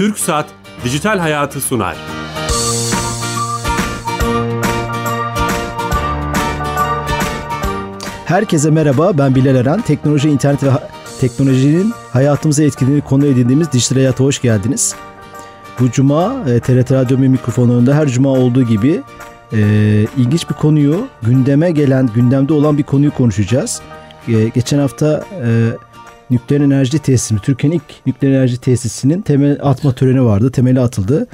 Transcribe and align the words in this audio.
Türk 0.00 0.18
Saat 0.18 0.46
Dijital 0.84 1.18
Hayatı 1.18 1.60
sunar. 1.60 1.96
Herkese 8.24 8.70
merhaba, 8.70 9.18
ben 9.18 9.34
Bilal 9.34 9.54
Eren. 9.54 9.80
Teknoloji, 9.80 10.28
internet 10.28 10.62
ve 10.62 10.70
teknolojinin 11.20 11.92
hayatımıza 12.12 12.62
etkilediğini 12.62 13.00
konu 13.00 13.26
edindiğimiz 13.26 13.72
Dijital 13.72 13.96
Hayat'a 13.96 14.24
hoş 14.24 14.42
geldiniz. 14.42 14.94
Bu 15.80 15.90
cuma 15.90 16.34
e, 16.48 16.60
TRT 16.60 16.92
Radyo 16.92 17.18
mikrofonunda 17.18 17.94
her 17.94 18.08
cuma 18.08 18.28
olduğu 18.28 18.62
gibi 18.62 19.02
e, 19.52 19.58
ilginç 20.16 20.50
bir 20.50 20.54
konuyu, 20.54 21.08
gündeme 21.22 21.70
gelen, 21.70 22.10
gündemde 22.14 22.52
olan 22.52 22.78
bir 22.78 22.82
konuyu 22.82 23.14
konuşacağız. 23.14 23.80
E, 24.28 24.48
geçen 24.48 24.78
hafta 24.78 25.24
e, 25.44 25.48
nükleer 26.30 26.60
enerji 26.60 26.98
tesisini, 26.98 27.38
Türkiye'nin 27.40 27.76
ilk 27.76 28.06
nükleer 28.06 28.32
enerji 28.32 28.60
tesisinin 28.60 29.20
temel 29.20 29.58
atma 29.62 29.92
töreni 29.92 30.24
vardı, 30.24 30.50
temeli 30.50 30.80
atıldı. 30.80 31.26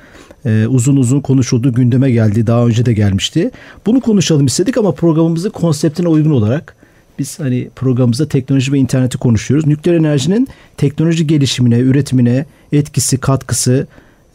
Ee, 0.46 0.66
uzun 0.66 0.96
uzun 0.96 1.20
konuşuldu, 1.20 1.72
gündeme 1.72 2.10
geldi, 2.10 2.46
daha 2.46 2.66
önce 2.66 2.86
de 2.86 2.92
gelmişti. 2.92 3.50
Bunu 3.86 4.00
konuşalım 4.00 4.46
istedik 4.46 4.78
ama 4.78 4.92
programımızın 4.92 5.50
konseptine 5.50 6.08
uygun 6.08 6.30
olarak 6.30 6.76
biz 7.18 7.40
hani 7.40 7.68
programımızda 7.76 8.28
teknoloji 8.28 8.72
ve 8.72 8.78
interneti 8.78 9.18
konuşuyoruz. 9.18 9.66
Nükleer 9.66 9.94
enerjinin 9.94 10.48
teknoloji 10.76 11.26
gelişimine, 11.26 11.78
üretimine, 11.78 12.44
etkisi, 12.72 13.18
katkısı, 13.18 13.86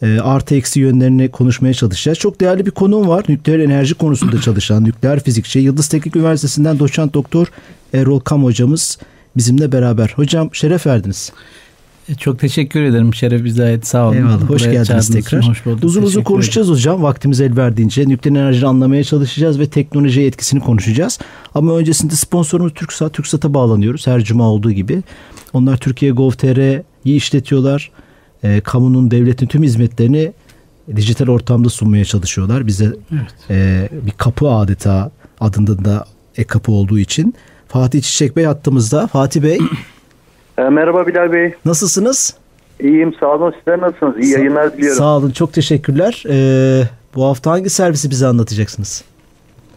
e, 0.02 0.20
artı 0.20 0.54
eksi 0.54 0.80
yönlerini 0.80 1.28
konuşmaya 1.28 1.74
çalışacağız. 1.74 2.18
Çok 2.18 2.40
değerli 2.40 2.66
bir 2.66 2.70
konuğum 2.70 3.08
var. 3.08 3.24
Nükleer 3.28 3.58
enerji 3.58 3.94
konusunda 3.94 4.40
çalışan 4.40 4.84
nükleer 4.84 5.20
fizikçi 5.20 5.58
Yıldız 5.58 5.88
Teknik 5.88 6.16
Üniversitesi'nden 6.16 6.78
doçent 6.78 7.14
doktor 7.14 7.46
Erol 7.94 8.20
Kam 8.20 8.44
hocamız 8.44 8.98
bizimle 9.36 9.72
beraber. 9.72 10.12
Hocam 10.16 10.54
şeref 10.54 10.86
verdiniz. 10.86 11.32
E, 12.08 12.14
çok 12.14 12.38
teşekkür 12.38 12.82
ederim 12.82 13.14
Şeref 13.14 13.44
bize 13.44 13.64
ait 13.64 13.86
sağ 13.86 14.08
olun. 14.08 14.16
Eyvallah. 14.16 14.50
Hoş 14.50 14.62
Buraya 14.62 14.72
geldiniz 14.72 15.08
tekrar. 15.08 15.48
Hoş 15.48 15.66
bulduk. 15.66 15.84
Uzun 15.84 16.02
uzun 16.02 16.22
konuşacağız 16.22 16.68
ederim. 16.68 16.78
hocam. 16.78 17.02
Vaktimiz 17.02 17.40
el 17.40 17.56
verdiğince 17.56 18.08
nükleer 18.08 18.32
enerjiyi 18.32 18.66
anlamaya 18.66 19.04
çalışacağız 19.04 19.58
ve 19.58 19.66
teknolojiye 19.66 20.26
etkisini 20.26 20.60
konuşacağız. 20.60 21.18
Ama 21.54 21.76
öncesinde 21.76 22.14
sponsorumuz 22.14 22.74
TürkSat. 22.74 23.14
TürkSat'a 23.14 23.54
bağlanıyoruz 23.54 24.06
her 24.06 24.20
cuma 24.20 24.48
olduğu 24.48 24.72
gibi. 24.72 25.02
Onlar 25.52 25.76
Türkiye 25.76 26.10
Gov.tr'yi 26.12 27.16
işletiyorlar. 27.16 27.90
E, 28.42 28.60
kamunun, 28.60 29.10
devletin 29.10 29.46
tüm 29.46 29.62
hizmetlerini 29.62 30.32
dijital 30.96 31.28
ortamda 31.28 31.68
sunmaya 31.68 32.04
çalışıyorlar. 32.04 32.66
Bize 32.66 32.84
evet. 33.12 33.50
e, 33.50 33.88
bir 34.06 34.10
kapı 34.10 34.50
adeta 34.50 35.10
adında 35.40 35.84
da 35.84 36.04
e-kapı 36.36 36.72
olduğu 36.72 36.98
için. 36.98 37.34
Fatih 37.72 38.02
Çiçek 38.02 38.36
Bey 38.36 38.44
hattımızda. 38.44 39.06
Fatih 39.06 39.42
Bey. 39.42 39.58
E, 40.58 40.62
merhaba 40.62 41.06
Bilal 41.06 41.32
Bey. 41.32 41.54
Nasılsınız? 41.64 42.36
İyiyim 42.80 43.14
sağ 43.20 43.26
olun. 43.26 43.54
Sizler 43.58 43.80
nasılsınız? 43.80 44.18
İyi 44.18 44.34
Sa- 44.34 44.38
yayınlar 44.38 44.72
diliyorum. 44.72 44.98
Sağ 44.98 45.16
olun. 45.16 45.30
Çok 45.30 45.52
teşekkürler. 45.52 46.24
Ee, 46.28 46.82
bu 47.14 47.24
hafta 47.24 47.50
hangi 47.50 47.70
servisi 47.70 48.10
bize 48.10 48.26
anlatacaksınız? 48.26 49.04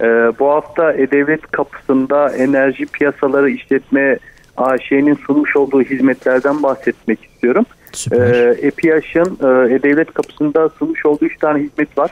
Ee, 0.01 0.05
bu 0.39 0.49
hafta 0.49 0.93
E-Devlet 0.93 1.51
kapısında 1.51 2.29
enerji 2.29 2.85
piyasaları 2.85 3.49
işletme 3.49 4.17
AŞ'nin 4.57 5.15
sunmuş 5.27 5.55
olduğu 5.55 5.81
hizmetlerden 5.81 6.63
bahsetmek 6.63 7.23
istiyorum. 7.23 7.65
Süper. 7.91 8.31
Ee, 8.33 8.57
EPİAŞ'ın 8.61 9.37
E-Devlet 9.69 10.13
kapısında 10.13 10.69
sunmuş 10.69 11.05
olduğu 11.05 11.25
üç 11.25 11.37
tane 11.37 11.63
hizmet 11.63 11.97
var. 11.97 12.11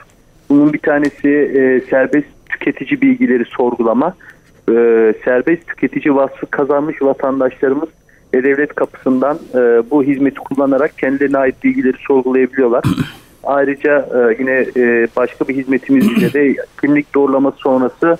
Bunun 0.50 0.74
bir 0.74 0.80
tanesi 0.80 1.30
e, 1.30 1.90
serbest 1.90 2.28
tüketici 2.50 3.02
bilgileri 3.02 3.46
sorgulama. 3.46 4.16
E, 4.70 4.74
serbest 5.26 5.68
tüketici 5.68 6.16
vasfı 6.16 6.46
kazanmış 6.46 7.02
vatandaşlarımız 7.02 7.90
e-Devlet 8.34 8.76
kapısından 8.76 9.38
e, 9.56 9.60
bu 9.92 10.04
hizmeti 10.04 10.40
kullanarak 10.40 10.98
kendilerine 10.98 11.38
ait 11.38 11.64
bilgileri 11.64 11.98
sorgulayabiliyorlar. 12.08 12.84
Ayrıca 13.44 13.98
e, 14.00 14.36
yine 14.40 14.66
e, 14.78 15.08
başka 15.16 15.48
bir 15.48 15.56
hizmetimiz 15.56 16.06
ile 16.06 16.34
de 16.34 16.56
kimlik 16.82 17.16
doğrulaması 17.16 17.58
sonrası 17.58 18.18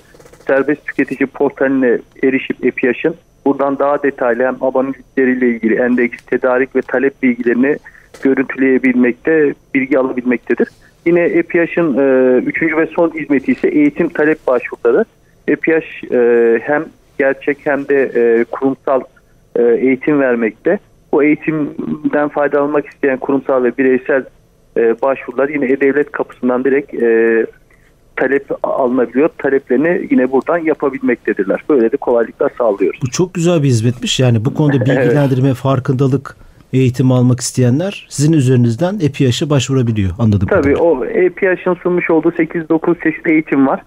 serbest 0.48 0.86
tüketici 0.86 1.28
portaline 1.28 2.00
erişip 2.24 2.66
EPİAŞ'ın 2.66 3.16
buradan 3.46 3.80
daha 3.80 4.04
detaylı 4.04 4.44
hem 4.44 4.56
abonelikleriyle 4.62 5.50
ilgili 5.50 5.76
endeks, 5.76 6.22
tedarik 6.22 6.76
ve 6.76 6.82
talep 6.82 7.24
bilgilerini 7.24 7.78
görüntüleyebilmekte, 8.24 9.54
bilgi 9.74 10.00
alabilmektedir. 10.00 10.68
Yine 11.06 11.22
EPİAŞ'ın 11.22 11.98
e, 11.98 12.38
üçüncü 12.38 12.78
ve 12.78 12.88
son 12.88 13.10
hizmeti 13.10 13.52
ise 13.52 13.68
eğitim 13.68 14.10
talep 14.10 14.48
başvuruları. 14.48 15.06
EPİAŞ 15.48 16.04
e, 16.12 16.60
hem 16.64 16.86
gerçek 17.20 17.58
hem 17.64 17.88
de 17.88 18.12
e, 18.16 18.44
kurumsal 18.44 19.02
e, 19.56 19.64
eğitim 19.64 20.20
vermekte. 20.20 20.80
Bu 21.12 21.24
eğitimden 21.24 22.30
faydalanmak 22.30 22.88
isteyen 22.88 23.18
kurumsal 23.18 23.64
ve 23.64 23.78
bireysel 23.78 24.24
e, 24.78 25.02
başvurular 25.02 25.50
yine 25.50 25.66
E-Devlet 25.66 26.12
kapısından 26.12 26.64
direkt 26.64 26.94
e, 26.94 27.46
talep 28.16 28.46
alınabiliyor. 28.64 29.30
Taleplerini 29.38 30.08
yine 30.12 30.32
buradan 30.32 30.58
yapabilmektedirler. 30.58 31.64
Böyle 31.70 31.92
de 31.92 31.98
kolaylıklar 31.98 32.52
sağlıyoruz. 32.58 33.00
Bu 33.04 33.10
çok 33.10 33.34
güzel 33.34 33.64
bir 33.64 33.68
hizmetmiş. 33.68 34.20
Yani 34.20 34.46
bu 34.46 34.54
konuda 34.54 34.80
bilgilendirme, 34.86 35.48
evet. 35.48 35.58
farkındalık 35.58 36.38
eğitim 36.74 37.12
almak 37.12 37.40
isteyenler 37.40 38.08
sizin 38.10 38.34
üzerinizden 38.34 39.00
EPİAŞ'a 39.02 39.50
başvurabiliyor 39.50 40.12
anladım. 40.20 40.48
Tabii 40.52 40.76
o 40.76 41.06
EPİAŞ'ın 41.06 41.74
sunmuş 41.74 42.10
olduğu 42.10 42.30
8-9 42.30 43.04
çeşit 43.04 43.28
eğitim 43.28 43.68
var. 43.68 43.82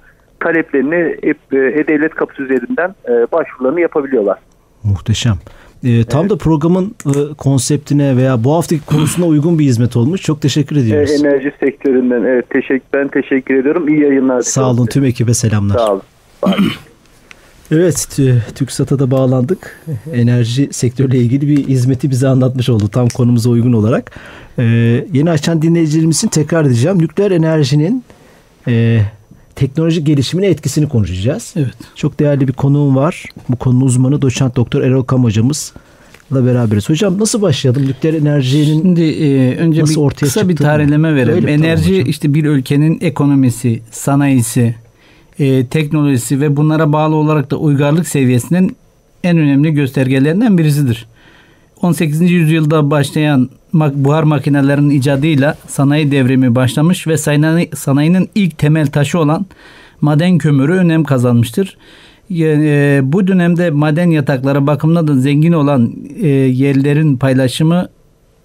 Taleplerini 0.47 1.17
E-Devlet 1.23 2.15
kapısı 2.15 2.43
üzerinden 2.43 2.95
başvurularını 3.33 3.81
yapabiliyorlar. 3.81 4.39
Muhteşem. 4.83 5.39
E, 5.85 6.05
tam 6.05 6.21
evet. 6.21 6.31
da 6.31 6.39
programın 6.39 6.95
e, 7.07 7.35
konseptine 7.35 8.17
veya 8.17 8.45
bu 8.45 8.55
haftaki 8.55 8.87
konusuna 8.87 9.27
uygun 9.27 9.59
bir 9.59 9.65
hizmet 9.65 9.97
olmuş. 9.97 10.23
Çok 10.23 10.43
teşekkür 10.43 10.77
ediyoruz. 10.77 11.11
E, 11.11 11.15
enerji 11.15 11.53
sektöründen 11.61 12.23
evet 12.23 12.51
teşekkür 12.51 12.87
ben 12.95 13.09
teşekkür 13.09 13.55
ediyorum. 13.55 13.89
İyi 13.89 14.01
yayınlar. 14.01 14.41
Sağ 14.41 14.71
olun 14.71 14.87
tüm 14.87 15.05
ekibe 15.05 15.35
selamlar. 15.35 15.75
Sağ 15.75 15.93
olun. 15.93 16.03
Evet, 17.71 18.19
TÜKSAT'a 18.55 18.99
da 18.99 19.11
bağlandık. 19.11 19.81
Enerji 20.13 20.69
sektörüyle 20.73 21.19
ilgili 21.19 21.49
bir 21.49 21.69
hizmeti 21.69 22.11
bize 22.11 22.29
anlatmış 22.29 22.69
oldu 22.69 22.89
tam 22.89 23.09
konumuza 23.09 23.51
uygun 23.51 23.73
olarak. 23.73 24.11
Ee, 24.59 24.63
yeni 25.13 25.31
açan 25.31 25.63
dinleyicilerimizin 25.63 26.29
tekrar 26.29 26.65
edeceğim. 26.65 26.99
Nükleer 26.99 27.31
enerjinin 27.31 28.05
e, 28.69 29.01
teknoloji 29.57 30.05
gelişimine 30.05 30.47
etkisini 30.47 30.89
konuşacağız. 30.89 31.55
Evet. 31.57 31.75
Çok 31.95 32.21
değerli 32.21 32.49
bir 32.49 32.53
konuğum 32.53 32.97
var. 32.97 33.25
Bu 33.49 33.57
konunun 33.57 33.87
uzmanı 33.87 34.23
doçent 34.23 34.57
doktor 34.57 34.83
Erol 34.83 35.05
Kam 35.05 35.25
hocamızla 35.25 35.77
beraberiz. 36.31 36.89
Hocam 36.89 37.19
nasıl 37.19 37.43
başlayalım? 37.43 37.87
Nükleer 37.87 38.15
enerjinin 38.15 38.65
Şimdi 38.65 39.03
e, 39.03 39.57
önce 39.57 39.83
nasıl 39.83 39.95
bir 39.95 40.01
ortaya 40.01 40.27
kısa 40.27 40.49
bir 40.49 40.57
tarihleme 40.57 41.15
verelim. 41.15 41.35
Öyle, 41.35 41.53
Enerji 41.53 41.91
tamam 41.91 42.11
işte 42.11 42.35
bir 42.35 42.45
ülkenin 42.45 42.99
ekonomisi, 43.01 43.83
sanayisi, 43.91 44.75
e, 45.39 45.67
teknolojisi 45.67 46.41
ve 46.41 46.57
bunlara 46.57 46.93
bağlı 46.93 47.15
olarak 47.15 47.51
da 47.51 47.57
uygarlık 47.57 48.09
seviyesinin 48.09 48.77
en 49.25 49.39
önemli 49.39 49.73
göstergelerinden 49.73 50.59
birisidir. 50.59 51.07
18. 51.83 52.21
yüzyılda 52.21 52.91
başlayan 52.91 53.51
buhar 53.81 54.23
makinelerinin 54.23 54.91
icadıyla 54.91 55.57
sanayi 55.67 56.11
devrimi 56.11 56.55
başlamış 56.55 57.07
ve 57.07 57.17
sanayi, 57.17 57.71
sanayinin 57.75 58.29
ilk 58.35 58.59
temel 58.59 58.87
taşı 58.87 59.19
olan 59.19 59.47
maden 60.01 60.39
kömürü 60.39 60.73
önem 60.73 61.05
kazanmıştır. 61.05 61.77
E, 62.31 63.01
bu 63.03 63.27
dönemde 63.27 63.71
maden 63.71 64.11
yatakları 64.11 64.67
bakımında 64.67 65.09
da 65.09 65.15
zengin 65.15 65.53
olan 65.53 65.93
e, 66.23 66.29
yerlerin 66.29 67.17
paylaşımı 67.17 67.89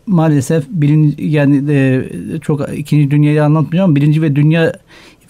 maalesef 0.08 0.64
birinci 0.70 1.26
yani 1.26 1.72
e, 1.72 2.04
çok 2.42 2.78
ikinci 2.78 3.12
dünyayı 3.12 3.44
anlatmayacağım. 3.44 3.96
Birinci 3.96 4.22
ve 4.22 4.36
dünya 4.36 4.74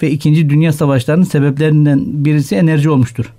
ve 0.01 0.11
ikinci 0.11 0.49
dünya 0.49 0.73
savaşlarının 0.73 1.23
sebeplerinden 1.23 2.01
birisi 2.05 2.55
enerji 2.55 2.89
olmuştur. 2.89 3.33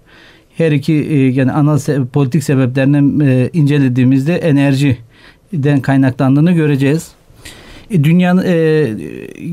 Her 0.57 0.73
iki 0.73 0.93
e, 0.93 1.29
yani 1.29 1.53
ana 1.53 1.71
se- 1.71 2.07
politik 2.07 2.45
sebeplerinden 2.45 3.27
e, 3.27 3.51
incelediğimizde 3.53 4.35
enerjiden 5.53 5.81
kaynaklandığını 5.81 6.53
göreceğiz. 6.53 7.09
E, 7.91 8.05
dünyanın 8.05 8.45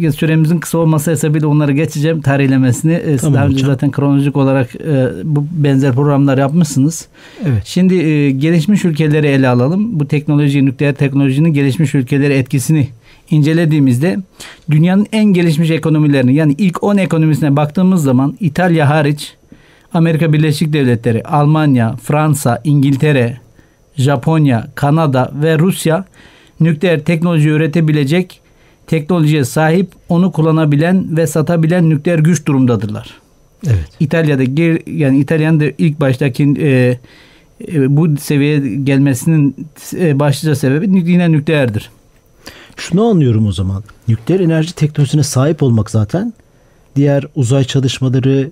e, 0.04 0.12
süremizin 0.12 0.60
kısa 0.60 0.78
olması 0.78 1.12
hesabıyla 1.12 1.48
onları 1.48 1.72
geçeceğim 1.72 2.22
tarihlemesini. 2.22 2.94
E, 2.94 3.18
tamam, 3.18 3.34
daha 3.34 3.46
önce 3.46 3.66
zaten 3.66 3.92
kronolojik 3.92 4.38
olarak 4.38 4.76
e, 4.76 5.08
bu 5.24 5.46
benzer 5.52 5.96
programlar 5.96 6.38
yapmışsınız. 6.38 7.08
Evet. 7.46 7.64
Şimdi 7.66 7.96
e, 7.96 8.32
gelişmiş 8.32 8.86
ülkeleri 8.86 9.28
ele 9.28 9.48
alalım. 9.48 10.00
Bu 10.00 10.08
teknoloji, 10.08 10.66
nükleer 10.66 10.94
teknolojinin 10.94 11.54
gelişmiş 11.54 11.96
ülkeleri 11.96 12.34
etkisini 12.34 12.88
incelediğimizde 13.30 14.18
dünyanın 14.72 15.08
en 15.12 15.26
gelişmiş 15.26 15.70
ekonomilerini 15.70 16.34
yani 16.34 16.56
ilk 16.58 16.84
10 16.84 16.98
ekonomisine 16.98 17.56
baktığımız 17.56 18.04
zaman 18.04 18.38
İtalya 18.40 18.90
hariç 18.90 19.34
Amerika 19.94 20.34
Birleşik 20.34 20.74
Devletleri, 20.74 21.24
Almanya, 21.24 21.96
Fransa, 22.04 22.62
İngiltere, 22.64 23.38
Japonya, 24.00 24.68
Kanada 24.76 25.32
ve 25.34 25.60
Rusya 25.60 26.06
nükleer 26.60 27.00
teknoloji 27.04 27.50
üretebilecek, 27.50 28.40
teknolojiye 28.88 29.46
sahip, 29.46 29.92
onu 30.10 30.32
kullanabilen 30.32 31.18
ve 31.18 31.28
satabilen 31.28 31.90
nükleer 31.90 32.20
güç 32.20 32.46
durumdadırlar. 32.46 33.14
Evet. 33.68 33.90
İtalya'da 34.00 34.44
yani 34.92 35.20
İtalya'nın 35.20 35.60
da 35.60 35.66
ilk 35.78 36.00
baştaki 36.00 36.54
e, 36.60 37.00
e, 37.68 37.98
bu 37.98 38.18
seviyeye 38.18 38.76
gelmesinin 38.76 39.68
e, 39.94 40.20
başlıca 40.20 40.56
sebebi 40.56 41.12
yine 41.12 41.32
nükleerdir. 41.32 41.90
Şunu 42.76 43.04
anlıyorum 43.04 43.48
o 43.48 43.52
zaman. 43.52 43.84
Nükleer 44.08 44.40
enerji 44.40 44.76
teknolojisine 44.76 45.24
sahip 45.24 45.64
olmak 45.64 45.92
zaten 45.92 46.34
diğer 46.96 47.26
uzay 47.36 47.64
çalışmaları, 47.64 48.52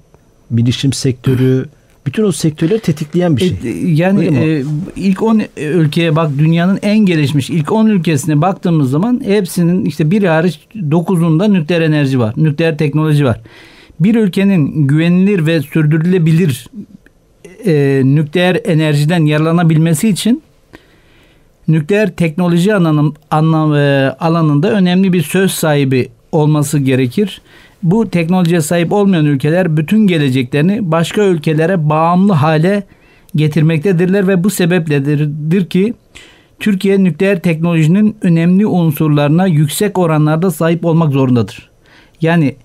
bilişim 0.52 0.94
sektörü, 0.94 1.66
bütün 2.08 2.24
o 2.24 2.32
sektörleri 2.32 2.80
tetikleyen 2.80 3.38
bir 3.38 3.42
şey. 3.42 3.72
E, 3.72 3.92
yani 3.92 4.26
e, 4.26 4.64
ilk 4.96 5.24
10 5.24 5.42
ülkeye 5.58 6.16
bak 6.16 6.32
dünyanın 6.38 6.80
en 6.82 7.00
gelişmiş 7.00 7.50
ilk 7.50 7.72
10 7.72 7.88
ülkesine 7.88 8.42
baktığımız 8.42 8.92
zaman 8.92 9.22
hepsinin 9.26 9.86
işte 9.86 10.12
bir 10.12 10.24
hariç 10.24 10.60
9'unda 10.76 11.52
nükleer 11.52 11.82
enerji 11.82 12.20
var. 12.20 12.34
Nükleer 12.38 12.78
teknoloji 12.78 13.26
var. 13.26 13.42
Bir 14.00 14.16
ülkenin 14.16 14.88
güvenilir 14.88 15.46
ve 15.46 15.62
sürdürülebilir 15.62 16.68
e, 17.66 18.02
nükleer 18.06 18.60
enerjiden 18.66 19.26
yararlanabilmesi 19.26 20.10
için 20.10 20.44
nükleer 21.68 22.16
teknoloji 22.16 22.76
anlam, 22.76 23.14
anlam, 23.32 23.76
e, 23.76 24.16
alanında 24.20 24.72
önemli 24.72 25.14
bir 25.14 25.22
söz 25.22 25.52
sahibi 25.52 26.10
olması 26.32 26.80
gerekir. 26.80 27.42
Bu 27.84 28.10
teknolojiye 28.10 28.62
sahip 28.62 28.92
olmayan 28.92 29.26
ülkeler 29.26 29.78
bütün 29.78 30.08
geleceklerini 30.08 30.92
başka 30.92 31.24
ülkelere 31.24 31.90
bağımlı 31.90 32.34
hale 32.34 32.84
getirmektedirler 33.36 34.28
ve 34.28 34.44
bu 34.44 34.50
sebepledir 34.50 35.66
ki 35.66 35.94
Türkiye 36.60 37.04
nükleer 37.04 37.40
teknolojinin 37.40 38.18
önemli 38.22 38.66
unsurlarına 38.66 39.48
yüksek 39.48 39.98
oranlarda 39.98 40.52
sahip 40.52 40.86
olmak 40.86 41.14
zorundadır. 41.14 41.70
Yani 42.22 42.56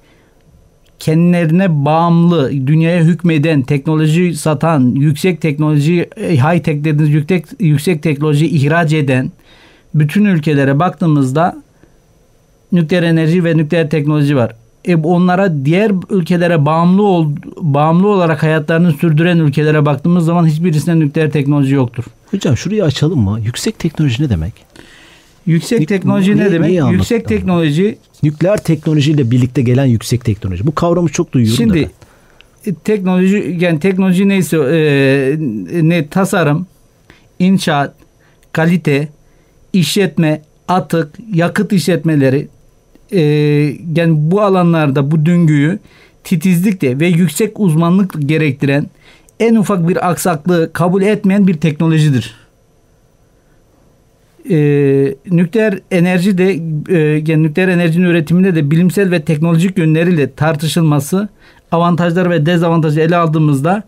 kendilerine 0.98 1.84
bağımlı, 1.84 2.50
dünyaya 2.66 3.02
hükmeden, 3.02 3.62
teknoloji 3.62 4.34
satan, 4.36 4.94
yüksek 4.94 5.40
teknoloji, 5.40 6.10
high 6.16 6.62
tech 6.62 6.84
dediğiniz 6.84 7.10
yüksek, 7.10 7.44
yüksek 7.60 8.02
teknoloji 8.02 8.46
ihraç 8.46 8.92
eden 8.92 9.32
bütün 9.94 10.24
ülkelere 10.24 10.78
baktığımızda 10.78 11.62
nükleer 12.72 13.02
enerji 13.02 13.44
ve 13.44 13.56
nükleer 13.56 13.90
teknoloji 13.90 14.36
var. 14.36 14.61
E 14.84 14.96
onlara 14.96 15.64
diğer 15.64 15.92
ülkelere 16.10 16.66
bağımlı 16.66 17.02
ol, 17.02 17.30
bağımlı 17.56 18.08
olarak 18.08 18.42
hayatlarını 18.42 18.92
sürdüren 18.92 19.38
ülkelere 19.38 19.86
baktığımız 19.86 20.24
zaman 20.24 20.46
hiçbirisinde 20.46 20.98
nükleer 20.98 21.30
teknoloji 21.30 21.74
yoktur. 21.74 22.04
Hocam 22.30 22.56
şurayı 22.56 22.84
açalım 22.84 23.20
mı? 23.20 23.40
Yüksek 23.44 23.78
teknoloji 23.78 24.22
ne 24.22 24.30
demek? 24.30 24.52
Yüksek 25.46 25.88
teknoloji 25.88 26.36
ne, 26.36 26.44
ne 26.44 26.52
demek? 26.52 26.92
Yüksek 26.92 27.28
teknoloji 27.28 27.98
nükleer 28.22 28.56
teknolojiyle 28.56 29.30
birlikte 29.30 29.62
gelen 29.62 29.84
yüksek 29.84 30.24
teknoloji. 30.24 30.66
Bu 30.66 30.74
kavramı 30.74 31.08
çok 31.08 31.32
duyuyorum. 31.32 31.56
Şimdi 31.56 31.88
da. 32.66 32.74
teknoloji 32.84 33.56
yani 33.60 33.80
teknoloji 33.80 34.28
neyse 34.28 34.56
e, 34.56 35.36
ne 35.88 36.08
tasarım, 36.08 36.66
inşaat, 37.38 37.94
kalite, 38.52 39.08
işletme, 39.72 40.42
atık, 40.68 41.14
yakıt 41.34 41.72
işletmeleri 41.72 42.48
e, 43.12 43.20
yani 43.96 44.14
bu 44.16 44.42
alanlarda 44.42 45.10
bu 45.10 45.26
döngüyü 45.26 45.78
titizlikle 46.24 47.00
ve 47.00 47.06
yüksek 47.06 47.60
uzmanlık 47.60 48.28
gerektiren 48.28 48.86
en 49.40 49.54
ufak 49.54 49.88
bir 49.88 50.10
aksaklığı 50.10 50.72
kabul 50.72 51.02
etmeyen 51.02 51.46
bir 51.46 51.54
teknolojidir. 51.54 52.34
E, 54.50 54.56
nükleer 55.30 55.78
enerji 55.90 56.38
de 56.38 56.60
e, 56.88 56.98
yani 57.26 57.42
nükleer 57.42 57.68
enerjinin 57.68 58.06
üretiminde 58.06 58.54
de 58.54 58.70
bilimsel 58.70 59.10
ve 59.10 59.22
teknolojik 59.22 59.78
yönleriyle 59.78 60.32
tartışılması 60.32 61.28
avantajlar 61.72 62.30
ve 62.30 62.46
dezavantajı 62.46 63.00
ele 63.00 63.16
aldığımızda 63.16 63.82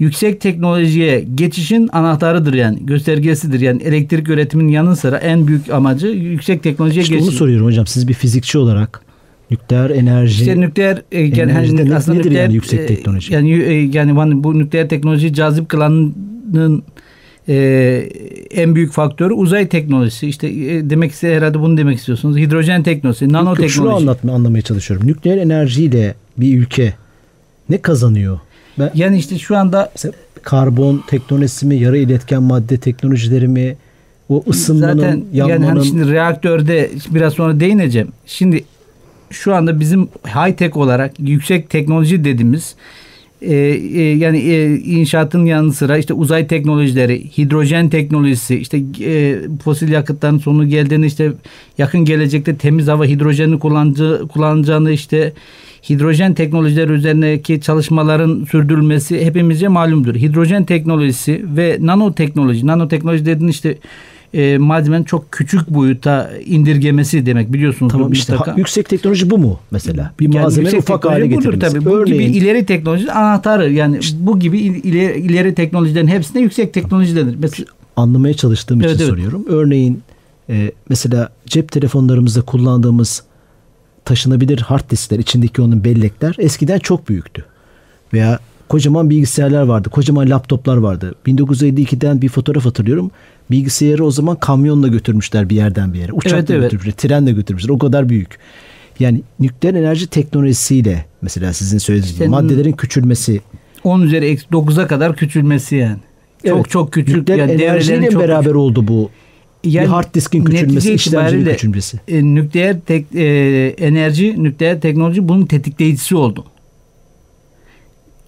yüksek 0.00 0.40
teknolojiye 0.40 1.20
geçişin 1.34 1.88
anahtarıdır 1.92 2.54
yani 2.54 2.86
göstergesidir. 2.86 3.60
Yani 3.60 3.82
elektrik 3.82 4.28
üretiminin 4.28 4.72
yanı 4.72 4.96
sıra 4.96 5.16
en 5.16 5.46
büyük 5.46 5.70
amacı 5.70 6.06
yüksek 6.06 6.62
teknolojiye 6.62 7.02
işte 7.02 7.14
geçiş. 7.14 7.28
onu 7.28 7.36
soruyorum 7.36 7.66
hocam 7.66 7.86
siz 7.86 8.08
bir 8.08 8.14
fizikçi 8.14 8.58
olarak 8.58 9.00
nükleer 9.50 9.90
enerji 9.90 10.40
işte 10.40 10.60
nükleer 10.60 11.02
e, 11.12 11.20
yani 11.20 11.52
hani 11.52 11.94
aslında 11.94 12.18
nedir 12.18 12.28
nükleer, 12.28 12.42
yani 12.42 12.54
yüksek 12.54 12.88
teknoloji? 12.88 13.34
Yani 13.34 13.52
e, 13.52 13.72
yani 13.72 14.44
bu 14.44 14.58
nükleer 14.58 14.88
teknoloji 14.88 15.34
cazip 15.34 15.68
kılanın 15.68 16.82
e, 17.48 18.08
en 18.50 18.74
büyük 18.74 18.92
faktörü 18.92 19.34
uzay 19.34 19.68
teknolojisi. 19.68 20.28
İşte 20.28 20.48
e, 20.48 20.90
demek 20.90 21.12
ise 21.12 21.36
herhalde 21.36 21.60
bunu 21.60 21.76
demek 21.76 21.98
istiyorsunuz. 21.98 22.36
Hidrojen 22.36 22.82
teknolojisi, 22.82 23.32
nanoteknoloji. 23.32 23.74
Şunu 23.74 23.94
anlatma, 23.96 24.32
anlamaya 24.32 24.62
çalışıyorum. 24.62 25.06
Nükleer 25.06 25.36
enerjiyle 25.36 26.14
bir 26.38 26.58
ülke 26.58 26.94
ne 27.68 27.78
kazanıyor? 27.78 28.38
Ben, 28.78 28.90
yani 28.94 29.18
işte 29.18 29.38
şu 29.38 29.56
anda 29.56 29.92
karbon 30.42 31.04
teknolojisi 31.06 31.66
mi, 31.66 31.76
yarı 31.76 31.98
iletken 31.98 32.42
madde 32.42 32.78
teknolojileri 32.78 33.48
mi, 33.48 33.76
o 34.28 34.44
ısınmanın, 34.48 34.98
Zaten 35.00 35.24
yanmanın... 35.32 35.62
yani 35.62 35.66
hani 35.66 35.84
şimdi 35.84 36.12
reaktörde 36.12 36.90
biraz 37.10 37.32
sonra 37.32 37.60
değineceğim. 37.60 38.08
Şimdi 38.26 38.64
şu 39.30 39.54
anda 39.54 39.80
bizim 39.80 40.08
high 40.26 40.56
tech 40.56 40.76
olarak 40.76 41.20
yüksek 41.20 41.70
teknoloji 41.70 42.24
dediğimiz 42.24 42.74
e, 43.42 43.54
e, 43.54 44.16
yani 44.16 44.38
e, 44.38 44.76
inşaatın 44.76 45.44
yanı 45.44 45.72
sıra 45.72 45.98
işte 45.98 46.14
uzay 46.14 46.46
teknolojileri, 46.46 47.24
hidrojen 47.38 47.88
teknolojisi, 47.88 48.56
işte 48.56 48.82
e, 49.04 49.38
fosil 49.64 49.88
yakıtların 49.88 50.38
sonu 50.38 50.68
geldiğini 50.68 51.06
işte 51.06 51.32
yakın 51.78 52.04
gelecekte 52.04 52.56
temiz 52.56 52.88
hava 52.88 53.04
hidrojeni 53.04 53.58
kullanıcı, 53.58 54.22
kullanacağını 54.32 54.92
işte 54.92 55.32
hidrojen 55.90 56.34
teknolojileri 56.34 56.92
üzerindeki 56.92 57.60
çalışmaların 57.60 58.44
sürdürülmesi 58.50 59.24
hepimizce 59.24 59.68
malumdur. 59.68 60.14
Hidrojen 60.14 60.64
teknolojisi 60.64 61.44
ve 61.56 61.78
nanoteknoloji, 61.80 62.66
nanoteknoloji 62.66 63.26
dediğin 63.26 63.50
işte 63.50 63.78
e, 64.34 64.58
malzemenin 64.58 65.04
çok 65.04 65.32
küçük 65.32 65.68
boyuta 65.70 66.30
indirgemesi 66.44 67.26
demek 67.26 67.52
biliyorsunuz. 67.52 67.92
Tamam 67.92 68.12
işte 68.12 68.34
ha, 68.34 68.54
yüksek 68.56 68.88
teknoloji 68.88 69.30
bu 69.30 69.38
mu 69.38 69.58
mesela? 69.70 70.12
Bir 70.20 70.24
yani 70.24 70.42
malzemenin 70.42 70.78
ufak 70.78 71.04
hale 71.04 71.26
getirilmesi. 71.26 71.72
Tabii. 71.72 71.84
Bu 71.84 71.90
Örneğin, 71.96 72.32
gibi 72.32 72.38
ileri 72.38 72.66
teknoloji 72.66 73.12
anahtarı 73.12 73.72
yani 73.72 73.98
işte, 73.98 74.18
bu 74.20 74.38
gibi 74.38 74.58
ileri, 74.58 75.20
ileri 75.20 75.54
teknolojilerin 75.54 76.06
hepsinde 76.06 76.40
yüksek 76.40 76.74
teknoloji 76.74 77.16
denir. 77.16 77.36
Mesela, 77.38 77.66
anlamaya 77.96 78.34
çalıştığım 78.34 78.80
evet, 78.80 78.90
için 78.90 79.04
evet. 79.04 79.10
soruyorum. 79.10 79.44
Örneğin 79.48 80.02
e, 80.48 80.72
mesela 80.88 81.28
cep 81.46 81.72
telefonlarımızda 81.72 82.42
kullandığımız 82.42 83.22
taşınabilir 84.04 84.58
hard 84.58 84.90
diskler 84.90 85.18
içindeki 85.18 85.62
onun 85.62 85.84
bellekler 85.84 86.34
eskiden 86.38 86.78
çok 86.78 87.08
büyüktü. 87.08 87.44
Veya 88.12 88.38
kocaman 88.70 89.10
bilgisayarlar 89.10 89.62
vardı. 89.62 89.90
Kocaman 89.90 90.30
laptoplar 90.30 90.76
vardı. 90.76 91.14
1952'den 91.26 92.22
bir 92.22 92.28
fotoğraf 92.28 92.64
hatırlıyorum. 92.64 93.10
Bilgisayarı 93.50 94.04
o 94.04 94.10
zaman 94.10 94.36
kamyonla 94.36 94.88
götürmüşler 94.88 95.50
bir 95.50 95.56
yerden 95.56 95.94
bir 95.94 95.98
yere. 95.98 96.12
Uçakla 96.12 96.38
evet, 96.38 96.50
evet. 96.50 96.62
götürmüşler, 96.62 96.92
trenle 96.92 97.32
götürmüşler. 97.32 97.70
O 97.70 97.78
kadar 97.78 98.08
büyük. 98.08 98.38
Yani 98.98 99.22
nükleer 99.40 99.74
enerji 99.74 100.06
teknolojisiyle 100.06 101.04
mesela 101.22 101.52
sizin 101.52 101.78
söylediğiniz 101.78 102.18
gibi 102.18 102.28
maddelerin 102.28 102.72
küçülmesi. 102.72 103.40
10 103.84 104.02
üzeri 104.02 104.26
eksi 104.26 104.46
9'a 104.46 104.86
kadar 104.86 105.16
küçülmesi 105.16 105.76
yani. 105.76 105.98
Evet. 106.44 106.56
Çok 106.56 106.70
çok 106.70 106.92
küçük. 106.92 107.16
Nükleer 107.16 107.38
yani 107.38 107.52
enerjiyle 107.52 108.10
çok 108.10 108.22
beraber 108.22 108.42
küçük. 108.42 108.56
oldu 108.56 108.88
bu. 108.88 109.10
Yani 109.64 109.84
bir 109.84 109.90
hard 109.90 110.14
diskin 110.14 110.44
küçülmesi, 110.44 110.94
işlemcinin 110.94 111.44
küçülmesi. 111.44 112.00
E, 112.08 112.34
nükleer 112.34 112.80
tek, 112.80 113.06
e, 113.14 113.24
enerji, 113.78 114.44
nükleer 114.44 114.80
teknoloji 114.80 115.28
bunun 115.28 115.46
tetikleyicisi 115.46 116.16
oldu. 116.16 116.44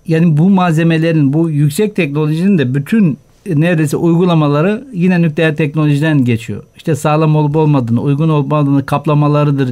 Yani 0.09 0.37
bu 0.37 0.51
malzemelerin, 0.51 1.33
bu 1.33 1.51
yüksek 1.51 1.97
teknolojinin 1.97 2.59
de 2.59 2.75
bütün 2.75 3.19
neredeyse 3.47 3.97
uygulamaları 3.97 4.85
yine 4.93 5.23
nükleer 5.23 5.57
teknolojiden 5.57 6.25
geçiyor. 6.25 6.63
İşte 6.77 6.95
sağlam 6.95 7.37
olup 7.37 7.57
olmadığını, 7.57 8.01
uygun 8.01 8.29
olup 8.29 8.53
olmadığını 8.53 8.87
kaplamalarıdır, 8.87 9.69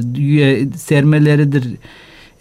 sermeleridir, 0.77 1.67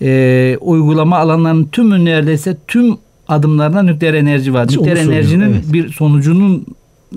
e, 0.03 0.57
uygulama 0.61 1.19
alanlarının 1.19 1.65
tümü 1.65 2.05
neredeyse 2.05 2.57
tüm 2.69 2.97
adımlarına 3.29 3.83
nükleer 3.83 4.15
enerji 4.15 4.55
var. 4.55 4.69
Nükleer 4.71 4.97
enerjinin 4.97 5.51
evet. 5.51 5.73
bir 5.73 5.93
sonucunun 5.93 6.67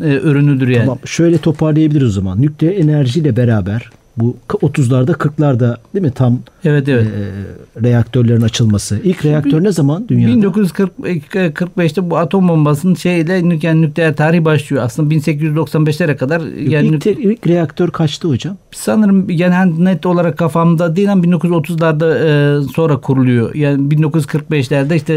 e, 0.01 0.09
ürünüdür 0.09 0.67
yani. 0.67 0.85
Tamam 0.85 0.99
şöyle 1.05 1.37
toparlayabiliriz 1.37 2.07
o 2.07 2.11
zaman. 2.11 2.41
Nükleer 2.41 2.77
enerjiyle 2.77 3.35
beraber 3.35 3.89
bu 4.17 4.35
30'larda 4.49 5.11
40'larda 5.11 5.77
değil 5.93 6.05
mi 6.05 6.11
tam 6.11 6.39
evet, 6.65 6.89
evet. 6.89 7.07
E, 7.07 7.83
reaktörlerin 7.83 8.41
açılması. 8.41 8.99
İlk 9.03 9.25
reaktör 9.25 9.63
ne 9.63 9.71
zaman 9.71 10.07
dünyada? 10.07 10.47
1945'te 10.47 12.09
bu 12.09 12.17
atom 12.17 12.47
bombasının 12.47 12.95
şeyle 12.95 13.33
yani 13.61 13.81
nükleer 13.81 14.15
tarihi 14.15 14.45
başlıyor. 14.45 14.83
Aslında 14.83 15.13
1895'lere 15.13 16.17
kadar 16.17 16.41
yani 16.41 16.87
ilk, 16.87 17.01
te, 17.01 17.11
ilk 17.11 17.47
reaktör 17.47 17.91
kaçtı 17.91 18.27
hocam? 18.27 18.57
Sanırım 18.71 19.29
yani 19.29 19.85
net 19.85 20.05
olarak 20.05 20.37
kafamda 20.37 20.95
değil 20.95 21.11
ama 21.11 21.23
1930'larda 21.23 22.59
e, 22.59 22.63
sonra 22.75 22.97
kuruluyor. 22.97 23.55
Yani 23.55 23.95
1945'lerde 23.95 24.95
işte 24.95 25.13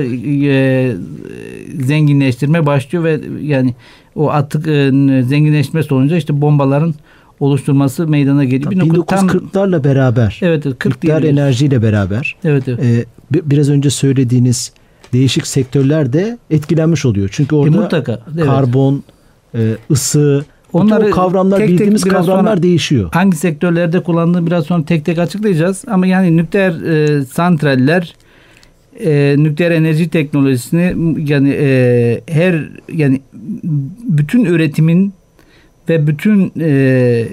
e, 0.51 0.97
zenginleştirme 1.85 2.67
başlıyor 2.67 3.05
ve 3.05 3.21
yani 3.43 3.75
o 4.15 4.31
atık 4.31 4.67
e, 4.67 4.91
zenginleşme 5.23 5.83
sonucu 5.83 6.17
işte 6.17 6.41
bombaların 6.41 6.95
oluşturması 7.41 8.09
meydana 8.09 8.45
geliyor. 8.45 8.73
1940'larla 8.73 9.85
beraber. 9.85 10.39
Evet, 10.43 10.65
40 10.79 10.87
nükleer 10.87 11.23
enerjiyle 11.23 11.83
beraber. 11.83 12.37
Evet, 12.45 12.69
evet. 12.69 12.85
E, 12.85 13.05
biraz 13.33 13.71
önce 13.71 13.91
söylediğiniz 13.91 14.73
değişik 15.13 15.47
sektörler 15.47 16.13
de 16.13 16.39
etkilenmiş 16.51 17.07
oluyor. 17.07 17.29
Çünkü 17.33 17.55
orada 17.55 17.77
e, 17.77 17.81
mutlaka, 17.81 18.21
evet. 18.35 18.47
karbon, 18.47 19.03
e, 19.55 19.77
ısı, 19.91 20.45
Onları 20.73 21.11
kavramlar 21.11 21.59
tek 21.59 21.69
bildiğimiz 21.69 22.03
tek 22.03 22.13
kavramlar 22.13 22.63
değişiyor. 22.63 23.09
Hangi 23.13 23.37
sektörlerde 23.37 24.03
kullandığını 24.03 24.47
biraz 24.47 24.67
sonra 24.67 24.85
tek 24.85 25.05
tek 25.05 25.19
açıklayacağız. 25.19 25.85
Ama 25.87 26.07
yani 26.07 26.37
nükleer 26.37 26.73
e, 26.83 27.25
santraller 27.25 28.15
e, 29.05 29.35
nükleer 29.39 29.71
enerji 29.71 30.09
teknolojisini 30.09 30.95
yani 31.31 31.51
e, 31.51 32.21
her 32.29 32.69
yani 32.93 33.21
bütün 34.05 34.45
üretimin 34.45 35.13
ve 35.89 36.07
bütün 36.07 36.53
e, 36.61 37.29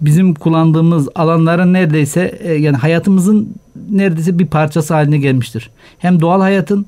bizim 0.00 0.34
kullandığımız 0.34 1.08
alanların 1.14 1.72
neredeyse 1.72 2.38
e, 2.40 2.52
yani 2.52 2.76
hayatımızın 2.76 3.54
neredeyse 3.90 4.38
bir 4.38 4.46
parçası 4.46 4.94
haline 4.94 5.18
gelmiştir. 5.18 5.70
Hem 5.98 6.20
doğal 6.20 6.40
hayatın 6.40 6.86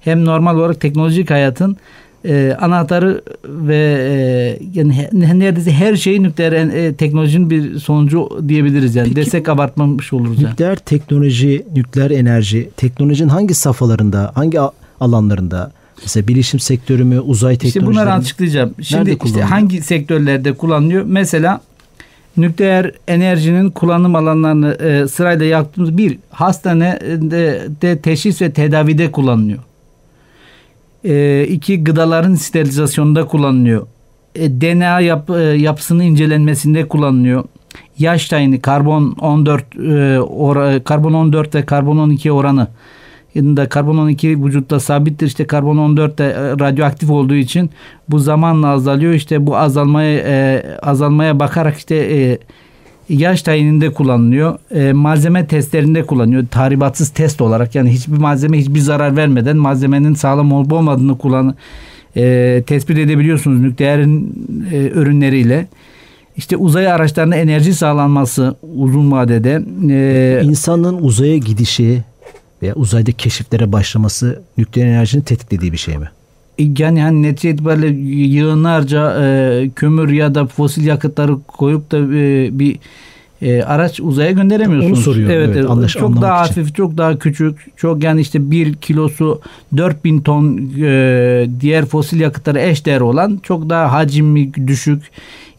hem 0.00 0.24
normal 0.24 0.56
olarak 0.56 0.80
teknolojik 0.80 1.30
hayatın 1.30 1.76
e, 2.24 2.56
anahtarı 2.60 3.22
ve 3.44 3.76
e, 3.76 4.58
yani 4.74 5.08
neredeyse 5.12 5.72
her 5.72 5.96
şey 5.96 6.22
nükleer 6.22 6.52
e, 6.52 6.94
teknolojinin 6.94 7.50
bir 7.50 7.78
sonucu 7.78 8.28
diyebiliriz 8.48 8.94
yani. 8.94 9.08
Peki, 9.08 9.16
Desek 9.16 9.48
abartmamış 9.48 10.12
oluruz 10.12 10.42
yani. 10.42 10.52
Nükleer 10.52 10.76
teknoloji, 10.76 11.66
nükleer 11.76 12.10
enerji 12.10 12.70
teknolojinin 12.76 13.28
hangi 13.28 13.54
safhalarında, 13.54 14.32
hangi 14.34 14.58
alanlarında 15.00 15.72
Mesela 16.02 16.28
bilişim 16.28 16.60
sektörü 16.60 17.04
mü, 17.04 17.20
uzay 17.20 17.56
teknolojileri 17.56 17.90
İşte 17.90 17.92
bunları 17.92 18.12
açıklayacağım. 18.12 18.74
Şimdi 18.82 19.18
işte 19.24 19.42
hangi 19.42 19.82
sektörlerde 19.82 20.52
kullanılıyor? 20.52 21.04
Mesela 21.06 21.60
nükleer 22.36 22.92
enerjinin 23.08 23.70
kullanım 23.70 24.14
alanlarını 24.14 24.74
e, 24.74 25.08
sırayla 25.08 25.46
yaptığımız 25.46 25.98
bir 25.98 26.18
hastanede 26.30 27.62
de 27.82 27.98
teşhis 27.98 28.42
ve 28.42 28.52
tedavide 28.52 29.12
kullanılıyor. 29.12 29.58
E, 31.04 31.44
iki 31.44 31.84
gıdaların 31.84 32.34
sterilizasyonunda 32.34 33.26
kullanılıyor. 33.26 33.86
E, 34.34 34.50
DNA 34.50 35.00
yap, 35.00 35.30
e, 35.30 35.42
yapısının 35.42 36.02
incelenmesinde 36.02 36.88
kullanılıyor. 36.88 37.44
Yaş 37.98 38.28
tayini 38.28 38.60
karbon 38.60 39.16
14 39.20 39.76
e, 39.76 40.18
or, 40.20 40.84
karbon 40.84 41.12
14 41.12 41.54
ve 41.54 41.66
karbon 41.66 41.98
12 41.98 42.32
oranı 42.32 42.68
da 43.36 43.68
karbon 43.68 43.98
12 43.98 44.44
vücutta 44.44 44.80
sabittir. 44.80 45.26
İşte 45.26 45.46
karbon 45.46 45.76
14 45.78 46.18
de 46.18 46.24
e, 46.24 46.50
radyoaktif 46.50 47.10
olduğu 47.10 47.34
için 47.34 47.70
bu 48.08 48.18
zamanla 48.18 48.68
azalıyor. 48.68 49.12
İşte 49.12 49.46
bu 49.46 49.56
azalmaya 49.56 50.18
e, 50.18 50.64
azalmaya 50.82 51.40
bakarak 51.40 51.76
işte 51.76 51.94
e, 51.96 52.38
yaş 53.08 53.42
tayininde 53.42 53.92
kullanılıyor. 53.92 54.58
E, 54.70 54.92
malzeme 54.92 55.46
testlerinde 55.46 56.02
kullanılıyor. 56.02 56.46
Tahribatsız 56.50 57.08
test 57.08 57.40
olarak 57.40 57.74
yani 57.74 57.90
hiçbir 57.90 58.16
malzeme 58.16 58.58
hiçbir 58.58 58.80
zarar 58.80 59.16
vermeden 59.16 59.56
malzemenin 59.56 60.14
sağlam 60.14 60.52
olup 60.52 60.72
olmadığını 60.72 61.18
kullan 61.18 61.54
e, 62.16 62.62
tespit 62.66 62.98
edebiliyorsunuz 62.98 63.60
nükleerin 63.60 64.34
e, 64.72 64.90
ürünleriyle. 64.94 65.66
İşte 66.36 66.56
uzay 66.56 66.92
araçlarına 66.92 67.36
enerji 67.36 67.74
sağlanması 67.74 68.56
uzun 68.76 69.12
vadede. 69.12 69.62
E, 69.90 70.40
İnsanın 70.44 71.02
uzaya 71.02 71.36
gidişi 71.36 72.02
veya 72.62 72.74
uzayda 72.74 73.12
keşiflere 73.12 73.72
başlaması 73.72 74.42
nükleer 74.58 74.86
enerjinin 74.86 75.22
tetiklediği 75.22 75.72
bir 75.72 75.78
şey 75.78 75.98
mi? 75.98 76.10
Yani 76.58 77.02
hani 77.02 77.22
netice 77.22 77.50
itibariyle 77.50 77.86
yığınlarca 78.10 79.22
e, 79.22 79.70
kömür 79.76 80.10
ya 80.10 80.34
da 80.34 80.46
fosil 80.46 80.86
yakıtları 80.86 81.36
koyup 81.46 81.90
da 81.90 81.98
e, 81.98 82.58
bir 82.58 82.78
e, 83.42 83.62
araç 83.62 84.00
uzaya 84.00 84.30
gönderemiyorsunuz. 84.30 84.98
Onu 84.98 85.04
soruyorum. 85.04 85.36
Evet, 85.36 85.56
evet 85.56 85.70
anlaş, 85.70 85.92
çok 85.92 86.22
daha 86.22 86.44
için. 86.44 86.54
hafif, 86.54 86.74
çok 86.74 86.96
daha 86.96 87.18
küçük, 87.18 87.78
çok 87.78 88.04
yani 88.04 88.20
işte 88.20 88.50
bir 88.50 88.74
kilosu 88.74 89.40
4000 89.76 90.20
ton 90.20 90.70
e, 90.82 91.46
diğer 91.60 91.86
fosil 91.86 92.20
yakıtlara 92.20 92.60
eş 92.60 92.86
değer 92.86 93.00
olan 93.00 93.40
çok 93.42 93.70
daha 93.70 93.92
hacimli 93.92 94.66
düşük 94.66 95.02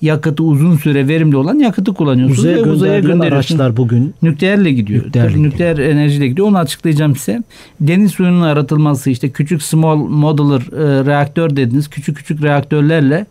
yakıtı 0.06 0.44
uzun 0.44 0.78
süre 0.78 1.08
verimli 1.08 1.38
olan 1.38 1.60
yakıtı 1.60 1.94
kullanıyorsunuz. 1.94 2.40
Uzaya, 2.40 2.58
ve 2.58 2.62
uzaya 2.62 3.00
gönderiyorsunuz. 3.00 3.34
araçlar 3.34 3.78
bugün 3.78 4.14
nükleerle 4.22 4.72
gidiyor. 4.72 5.06
Nükleerle 5.06 5.42
nükleer 5.44 5.72
gidiyor. 5.72 5.90
enerjiyle 5.90 6.28
gidiyor. 6.28 6.48
Onu 6.48 6.58
açıklayacağım 6.58 7.16
size. 7.16 7.44
Deniz 7.82 8.12
suyunun 8.12 8.42
aratılması 8.42 9.10
işte 9.10 9.30
küçük 9.30 9.64
small 9.64 9.96
modular 9.96 10.62
e, 10.62 11.06
reaktör 11.06 11.56
dediniz. 11.56 11.88
Küçük 11.88 12.18
küçük 12.18 12.44
reaktörlerle 12.44 13.26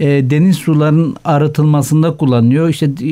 e, 0.00 0.30
deniz 0.30 0.56
sularının 0.56 1.16
arıtılmasında 1.24 2.16
kullanıyor. 2.16 2.68
İşte 2.68 2.86
e, 2.86 3.06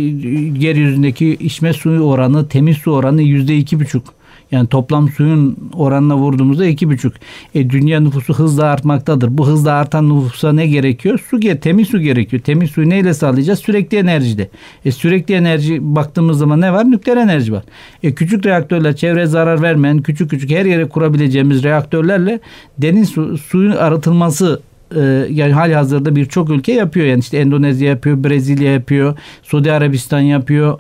yeryüzündeki 0.64 1.36
içme 1.40 1.72
suyu 1.72 2.00
oranı, 2.00 2.48
temiz 2.48 2.76
su 2.76 2.90
oranı 2.90 3.22
yüzde 3.22 3.56
iki 3.56 3.80
buçuk. 3.80 4.17
Yani 4.52 4.68
toplam 4.68 5.08
suyun 5.08 5.56
oranına 5.74 6.16
vurduğumuzda 6.16 6.66
iki 6.66 6.88
buçuk. 6.88 7.12
E, 7.54 7.70
dünya 7.70 8.00
nüfusu 8.00 8.34
hızla 8.34 8.64
artmaktadır. 8.64 9.38
Bu 9.38 9.46
hızla 9.46 9.72
artan 9.72 10.08
nüfusa 10.08 10.52
ne 10.52 10.66
gerekiyor? 10.66 11.20
Su, 11.30 11.40
temiz 11.60 11.88
su 11.88 12.00
gerekiyor. 12.00 12.42
Temiz 12.42 12.70
suyu 12.70 12.88
neyle 12.88 13.14
sağlayacağız? 13.14 13.58
Sürekli 13.58 13.98
enerjide. 13.98 14.48
E, 14.84 14.92
sürekli 14.92 15.34
enerji 15.34 15.78
baktığımız 15.80 16.38
zaman 16.38 16.60
ne 16.60 16.72
var? 16.72 16.90
Nükleer 16.90 17.16
enerji 17.16 17.52
var. 17.52 17.64
E, 18.02 18.14
küçük 18.14 18.46
reaktörler 18.46 18.96
çevreye 18.96 19.26
zarar 19.26 19.62
vermeyen 19.62 20.02
küçük 20.02 20.30
küçük 20.30 20.50
her 20.50 20.64
yere 20.64 20.88
kurabileceğimiz 20.88 21.62
reaktörlerle 21.62 22.40
deniz 22.78 23.08
su, 23.08 23.38
suyun 23.38 23.72
arıtılması 23.72 24.60
e, 24.96 25.00
yani 25.30 25.52
hali 25.52 25.74
hazırda 25.74 26.16
birçok 26.16 26.50
ülke 26.50 26.72
yapıyor. 26.72 27.06
Yani 27.06 27.20
işte 27.20 27.38
Endonezya 27.38 27.88
yapıyor, 27.88 28.24
Brezilya 28.24 28.72
yapıyor, 28.72 29.18
Suudi 29.42 29.72
Arabistan 29.72 30.20
yapıyor. 30.20 30.78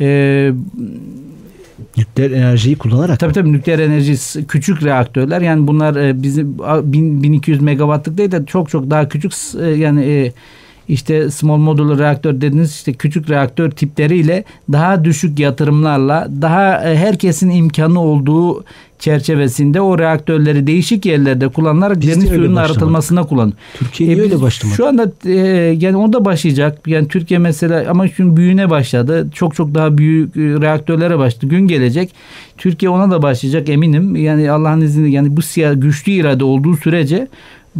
E, 0.00 0.52
nükleer 1.96 2.30
enerjiyi 2.30 2.76
kullanarak. 2.76 3.20
Tabii 3.20 3.32
tabii 3.32 3.52
nükleer 3.52 3.78
enerji 3.78 4.46
küçük 4.48 4.82
reaktörler. 4.82 5.40
Yani 5.40 5.66
bunlar 5.66 5.96
e, 5.96 6.22
bizim 6.22 6.58
1200 6.58 7.60
megawattlık 7.60 8.18
değil 8.18 8.32
de 8.32 8.46
çok 8.46 8.70
çok 8.70 8.90
daha 8.90 9.08
küçük 9.08 9.32
e, 9.60 9.66
yani 9.66 10.04
e, 10.04 10.32
işte 10.88 11.30
small 11.30 11.56
modular 11.56 11.98
reaktör 11.98 12.40
dediğiniz 12.40 12.70
işte 12.70 12.92
küçük 12.92 13.30
reaktör 13.30 13.70
tipleriyle 13.70 14.44
daha 14.72 15.04
düşük 15.04 15.38
yatırımlarla 15.38 16.28
daha 16.42 16.80
herkesin 16.80 17.50
imkanı 17.50 18.00
olduğu 18.00 18.64
çerçevesinde 19.04 19.80
o 19.80 19.98
reaktörleri 19.98 20.66
değişik 20.66 21.06
yerlerde 21.06 21.48
kullanılarak 21.48 22.00
Biz 22.00 22.08
deniz 22.08 22.28
suyunun 22.28 22.56
arıtılmasına 22.56 23.22
kullan. 23.22 23.52
Türkiye 23.78 24.16
e, 24.16 24.20
öyle 24.20 24.40
başlamadı? 24.40 24.76
Şu 24.76 24.86
anda 24.86 25.12
e, 25.26 25.32
yani 25.80 25.96
onda 25.96 26.24
başlayacak. 26.24 26.78
Yani 26.86 27.08
Türkiye 27.08 27.38
mesela 27.38 27.90
ama 27.90 28.08
şimdi 28.08 28.36
büyüğüne 28.36 28.70
başladı. 28.70 29.28
Çok 29.34 29.54
çok 29.54 29.74
daha 29.74 29.98
büyük 29.98 30.36
e, 30.36 30.40
reaktörlere 30.40 31.18
başladı. 31.18 31.46
Gün 31.46 31.68
gelecek. 31.68 32.14
Türkiye 32.58 32.90
ona 32.90 33.10
da 33.10 33.22
başlayacak 33.22 33.68
eminim. 33.68 34.16
Yani 34.16 34.50
Allah'ın 34.50 34.80
izniyle 34.80 35.16
yani 35.16 35.36
bu 35.36 35.42
siyah, 35.42 35.72
güçlü 35.76 36.12
irade 36.12 36.44
olduğu 36.44 36.76
sürece 36.76 37.28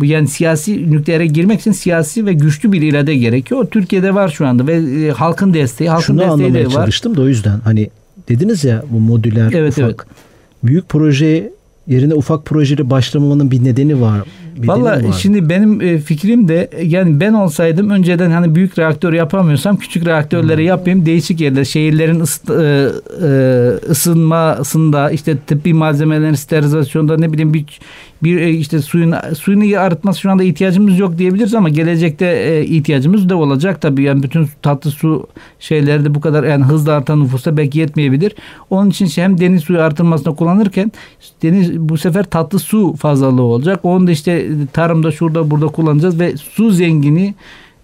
yani 0.02 0.28
siyasi 0.28 0.92
nükleere 0.92 1.26
girmek 1.26 1.60
için 1.60 1.72
siyasi 1.72 2.26
ve 2.26 2.32
güçlü 2.32 2.72
bir 2.72 2.82
irade 2.82 3.14
gerekiyor. 3.14 3.66
Türkiye'de 3.70 4.14
var 4.14 4.28
şu 4.28 4.46
anda 4.46 4.66
ve 4.66 5.06
e, 5.06 5.10
halkın 5.10 5.54
desteği, 5.54 5.90
halkın 5.90 6.04
Şunu 6.04 6.20
desteği 6.20 6.54
de 6.54 6.66
var. 6.66 6.70
çalıştım 6.70 7.16
da 7.16 7.22
o 7.22 7.28
yüzden 7.28 7.60
hani 7.64 7.90
dediniz 8.28 8.64
ya 8.64 8.82
bu 8.90 9.00
modüler 9.00 9.52
evet, 9.52 9.72
ufak 9.72 9.84
evet 9.84 10.00
büyük 10.64 10.88
proje 10.88 11.52
yerine 11.86 12.14
ufak 12.14 12.44
projeli 12.44 12.90
başlamamanın 12.90 13.50
bir 13.50 13.64
nedeni 13.64 14.00
var. 14.00 14.22
Valla 14.58 15.12
şimdi 15.12 15.48
benim 15.48 15.80
e, 15.80 15.98
fikrim 15.98 16.48
de 16.48 16.70
yani 16.82 17.20
ben 17.20 17.32
olsaydım 17.32 17.90
önceden 17.90 18.30
hani 18.30 18.54
büyük 18.54 18.78
reaktör 18.78 19.12
yapamıyorsam 19.12 19.76
küçük 19.76 20.06
reaktörleri 20.06 20.60
hmm. 20.60 20.66
yapayım. 20.66 21.06
Değişik 21.06 21.40
yerler 21.40 21.64
şehirlerin 21.64 22.20
ısı, 22.20 22.42
e, 22.52 23.26
e, 23.26 23.90
ısınmasında 23.90 25.10
işte 25.10 25.38
tıbbi 25.46 25.74
malzemelerin 25.74 26.34
sterilizasyonda 26.34 27.16
ne 27.16 27.32
bileyim 27.32 27.54
bir 27.54 27.64
bir 28.24 28.40
işte 28.40 28.82
suyun 28.82 29.14
suyunu 29.38 29.80
arıtması 29.80 30.20
şu 30.20 30.30
anda 30.30 30.44
ihtiyacımız 30.44 30.98
yok 30.98 31.18
diyebiliriz 31.18 31.54
ama 31.54 31.68
gelecekte 31.68 32.26
e, 32.26 32.64
ihtiyacımız 32.64 33.28
da 33.28 33.36
olacak 33.36 33.80
tabii. 33.80 34.02
Yani 34.02 34.22
bütün 34.22 34.48
tatlı 34.62 34.90
su 34.90 35.26
şeyleri 35.58 36.04
de 36.04 36.14
bu 36.14 36.20
kadar 36.20 36.44
yani 36.44 36.64
hızla 36.64 36.92
artan 36.92 37.20
nüfusta 37.20 37.56
belki 37.56 37.78
yetmeyebilir. 37.78 38.32
Onun 38.70 38.90
için 38.90 39.06
şey 39.06 39.24
hem 39.24 39.40
deniz 39.40 39.62
suyu 39.62 39.80
artırmasında 39.80 40.34
kullanırken 40.34 40.92
deniz 41.42 41.78
bu 41.78 41.98
sefer 41.98 42.24
tatlı 42.24 42.58
su 42.58 42.94
fazlalığı 42.96 43.42
olacak. 43.42 43.80
Onu 43.82 44.06
da 44.06 44.10
işte 44.10 44.43
tarımda 44.72 45.12
şurada 45.12 45.50
burada 45.50 45.66
kullanacağız 45.66 46.20
ve 46.20 46.36
su 46.36 46.70
zengini 46.70 47.34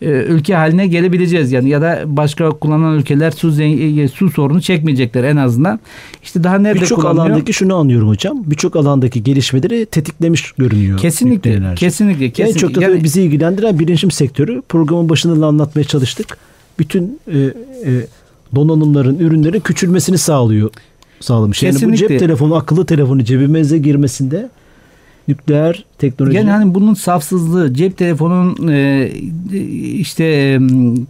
e, 0.02 0.08
ülke 0.08 0.54
haline 0.54 0.86
gelebileceğiz 0.86 1.52
yani 1.52 1.68
ya 1.68 1.82
da 1.82 2.02
başka 2.06 2.50
kullanan 2.50 2.98
ülkeler 2.98 3.30
su 3.30 3.50
zengi, 3.50 4.02
e, 4.02 4.08
su 4.08 4.30
sorunu 4.30 4.60
çekmeyecekler 4.60 5.24
en 5.24 5.36
azından. 5.36 5.80
İşte 6.22 6.44
daha 6.44 6.58
nerede 6.58 6.80
Birçok 6.80 7.04
alandaki 7.04 7.52
şunu 7.52 7.74
anlıyorum 7.74 8.08
hocam. 8.08 8.42
Birçok 8.46 8.76
alandaki 8.76 9.22
gelişmeleri 9.22 9.86
tetiklemiş 9.86 10.52
görünüyor. 10.52 10.98
Kesinlikle. 10.98 11.50
Kesinlikle. 11.74 12.30
kesinlikle. 12.30 12.44
En 12.44 12.52
çok 12.52 12.74
da 12.74 12.82
yani, 12.82 13.04
bizi 13.04 13.22
ilgilendiren 13.22 13.78
bilişim 13.78 14.10
sektörü. 14.10 14.62
Programın 14.68 15.08
başında 15.08 15.40
da 15.40 15.46
anlatmaya 15.46 15.84
çalıştık. 15.84 16.38
Bütün 16.78 17.20
e, 17.32 17.38
e, 17.38 17.52
donanımların, 18.54 19.18
ürünlerin 19.18 19.60
küçülmesini 19.60 20.18
sağlıyor 20.18 20.70
sağlamış. 21.20 21.62
Yani 21.62 21.72
Kesinlikle. 21.72 22.04
bu 22.04 22.08
cep 22.08 22.18
telefonu, 22.18 22.54
akıllı 22.54 22.86
telefonu 22.86 23.24
cebimize 23.24 23.78
girmesinde 23.78 24.50
nükleer 25.30 25.84
teknoloji. 25.98 26.36
Yani 26.36 26.50
hani 26.50 26.74
bunun 26.74 26.94
safsızlığı, 26.94 27.74
cep 27.74 27.98
telefonunun 27.98 28.68
e, 28.68 29.10
işte 29.92 30.58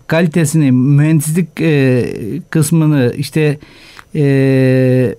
kalitesini, 0.06 0.72
mühendislik 0.72 1.60
e, 1.60 2.04
kısmını 2.50 3.12
işte 3.18 3.58
e, 4.14 5.14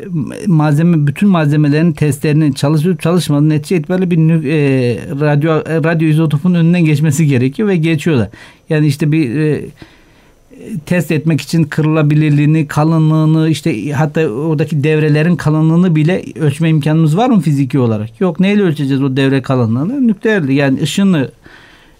malzeme 0.48 1.08
bütün 1.08 1.30
malzemelerin 1.30 1.92
testlerinin 1.92 2.52
çalışıp 2.52 3.02
çalışmadığını 3.02 3.50
netice 3.50 3.78
itibariyle 3.78 4.12
bir 4.12 4.18
e, 4.18 4.98
radyo 5.20 5.52
radyo 5.84 6.08
izotopun 6.08 6.54
önünden 6.54 6.86
geçmesi 6.86 7.28
gerekiyor 7.28 7.70
ve 7.70 7.78
geçiyorlar. 7.78 8.30
Yani 8.70 8.88
işte 8.88 9.12
bir 9.12 9.36
e, 9.36 9.66
test 10.86 11.12
etmek 11.12 11.42
için 11.42 11.64
kırılabilirliğini, 11.64 12.68
kalınlığını 12.68 13.50
işte 13.50 13.92
hatta 13.92 14.28
oradaki 14.28 14.84
devrelerin 14.84 15.36
kalınlığını 15.36 15.96
bile 15.96 16.24
ölçme 16.40 16.70
imkanımız 16.70 17.18
var 17.18 17.30
mı 17.30 17.40
fiziki 17.40 17.80
olarak? 17.80 18.22
Yok. 18.22 18.40
Neyle 18.40 18.62
ölçeceğiz 18.62 19.04
o 19.04 19.18
devre 19.18 19.42
kalınlığını? 19.42 20.08
Nükleerli 20.08 20.54
yani 20.54 20.82
ışınlı 20.82 21.32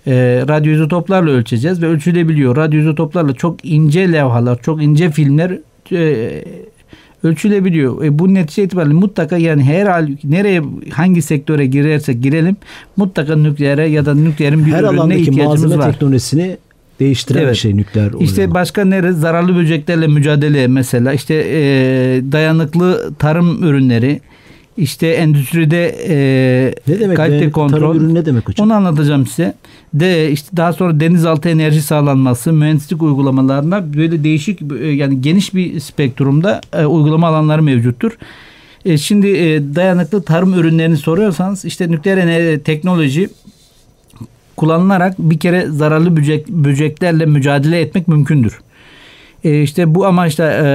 e, 0.08 0.14
radyo 0.48 0.74
izotoplarla 0.74 1.32
ölçeceğiz 1.32 1.82
ve 1.82 1.88
ölçülebiliyor. 1.88 2.56
Radyo 2.56 2.80
izotoplarla 2.80 3.34
çok 3.34 3.66
ince 3.66 4.12
levhalar, 4.12 4.62
çok 4.62 4.84
ince 4.84 5.12
filmler 5.12 5.60
e, 5.92 6.30
ölçülebiliyor. 7.24 8.04
E, 8.04 8.20
bu 8.20 8.34
netice 8.34 8.64
itibariyle 8.64 8.94
mutlaka 8.94 9.38
yani 9.38 9.64
her 9.64 9.86
hal 9.86 10.10
nereye 10.24 10.62
hangi 10.94 11.22
sektöre 11.22 11.66
girersek 11.66 12.24
girelim 12.24 12.56
mutlaka 12.98 13.36
nükleere 13.36 13.88
ya 13.88 14.06
da 14.06 14.16
nükleerin 14.16 14.66
bir 14.66 14.72
her 14.72 14.84
ürününe 14.84 15.20
ihtiyacımız 15.20 15.62
malzeme 15.64 15.78
var. 15.78 15.92
teknolojisini 15.92 16.58
değiştiren 17.02 17.42
evet. 17.42 17.54
bir 17.54 17.58
şey 17.58 17.78
nükleer 17.78 18.08
oluyor. 18.08 18.22
İşte 18.22 18.54
başka 18.54 18.86
nere 18.86 19.12
zararlı 19.12 19.56
böceklerle 19.56 20.08
mücadele 20.08 20.68
mesela 20.68 21.14
işte 21.14 21.34
e, 21.34 21.62
dayanıklı 22.32 23.14
tarım 23.20 23.64
ürünleri 23.64 24.22
işte 24.78 25.08
endüstride 25.08 25.96
e, 26.08 26.16
ne 26.88 27.00
demek 27.00 27.18
kalite 27.18 27.46
be? 27.46 27.52
kontrol. 27.52 27.80
Tarım 27.80 27.98
ürünü 27.98 28.14
ne 28.14 28.26
demek 28.26 28.50
hocam? 28.50 28.68
Onu 28.68 28.74
anlatacağım 28.74 29.28
size. 29.28 29.54
De 29.94 30.32
işte 30.32 30.58
daha 30.58 30.74
sonra 30.74 31.00
denizaltı 31.00 31.50
enerji 31.50 31.82
sağlanması, 31.82 32.54
mühendislik 32.54 33.02
uygulamalarına 33.02 33.94
böyle 33.94 34.24
değişik 34.24 34.60
e, 34.82 34.88
yani 34.88 35.22
geniş 35.22 35.54
bir 35.54 35.80
spektrumda 35.80 36.62
e, 36.74 36.86
uygulama 36.86 37.28
alanları 37.28 37.64
mevcuttur. 37.64 38.18
E, 38.86 38.98
şimdi 38.98 39.28
e, 39.28 39.76
dayanıklı 39.76 40.24
tarım 40.24 40.54
ürünlerini 40.54 40.98
soruyorsanız 40.98 41.66
işte 41.66 41.92
nükleer 41.92 42.18
enerji 42.18 42.64
teknoloji 42.64 43.30
kullanılarak 44.62 45.20
bir 45.20 45.40
kere 45.40 45.68
zararlı 45.68 46.18
böcek, 46.18 46.48
böceklerle 46.48 47.26
mücadele 47.26 47.82
etmek 47.82 48.08
mümkündür. 48.08 48.60
E, 49.44 49.62
işte 49.62 49.96
bu 49.96 50.06
amaçla 50.06 50.52
e, 50.52 50.66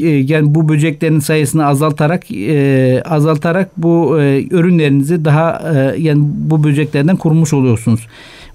e, 0.00 0.08
yani 0.08 0.54
bu 0.54 0.68
böceklerin 0.68 1.20
sayısını 1.20 1.66
azaltarak 1.66 2.30
e, 2.30 3.02
azaltarak 3.04 3.70
bu 3.76 4.20
e, 4.20 4.44
ürünlerinizi 4.50 5.24
daha 5.24 5.62
e, 5.74 6.00
yani 6.00 6.20
bu 6.22 6.64
böceklerden 6.64 7.16
kurmuş 7.16 7.52
oluyorsunuz. 7.52 8.06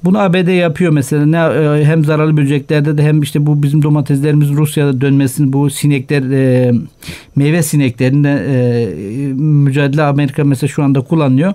Bunu 0.03 0.19
ABD 0.19 0.47
yapıyor 0.47 0.91
mesela. 0.91 1.25
Ne, 1.25 1.37
e, 1.37 1.85
hem 1.85 2.05
zararlı 2.05 2.37
böceklerde 2.37 2.97
de 2.97 3.03
hem 3.03 3.21
işte 3.21 3.45
bu 3.45 3.63
bizim 3.63 3.81
domateslerimiz 3.81 4.49
Rusya'da 4.49 5.01
dönmesini 5.01 5.53
bu 5.53 5.69
sinekler 5.69 6.31
e, 6.31 6.71
meyve 7.35 7.63
sineklerinde 7.63 8.29
e, 8.29 8.85
mücadele 9.33 10.03
Amerika 10.03 10.43
mesela 10.43 10.67
şu 10.67 10.83
anda 10.83 11.01
kullanıyor. 11.01 11.53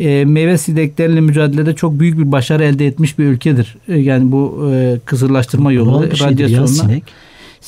E, 0.00 0.24
meyve 0.24 0.58
sinekleriyle 0.58 1.20
mücadelede 1.20 1.74
çok 1.74 2.00
büyük 2.00 2.18
bir 2.18 2.32
başarı 2.32 2.64
elde 2.64 2.86
etmiş 2.86 3.18
bir 3.18 3.24
ülkedir. 3.24 3.76
E, 3.88 3.98
yani 3.98 4.32
bu 4.32 4.70
e, 4.72 4.98
kısırlaştırma 5.04 5.72
yolu 5.72 6.02
radyasyonla. 6.02 6.66
sinek 6.66 7.04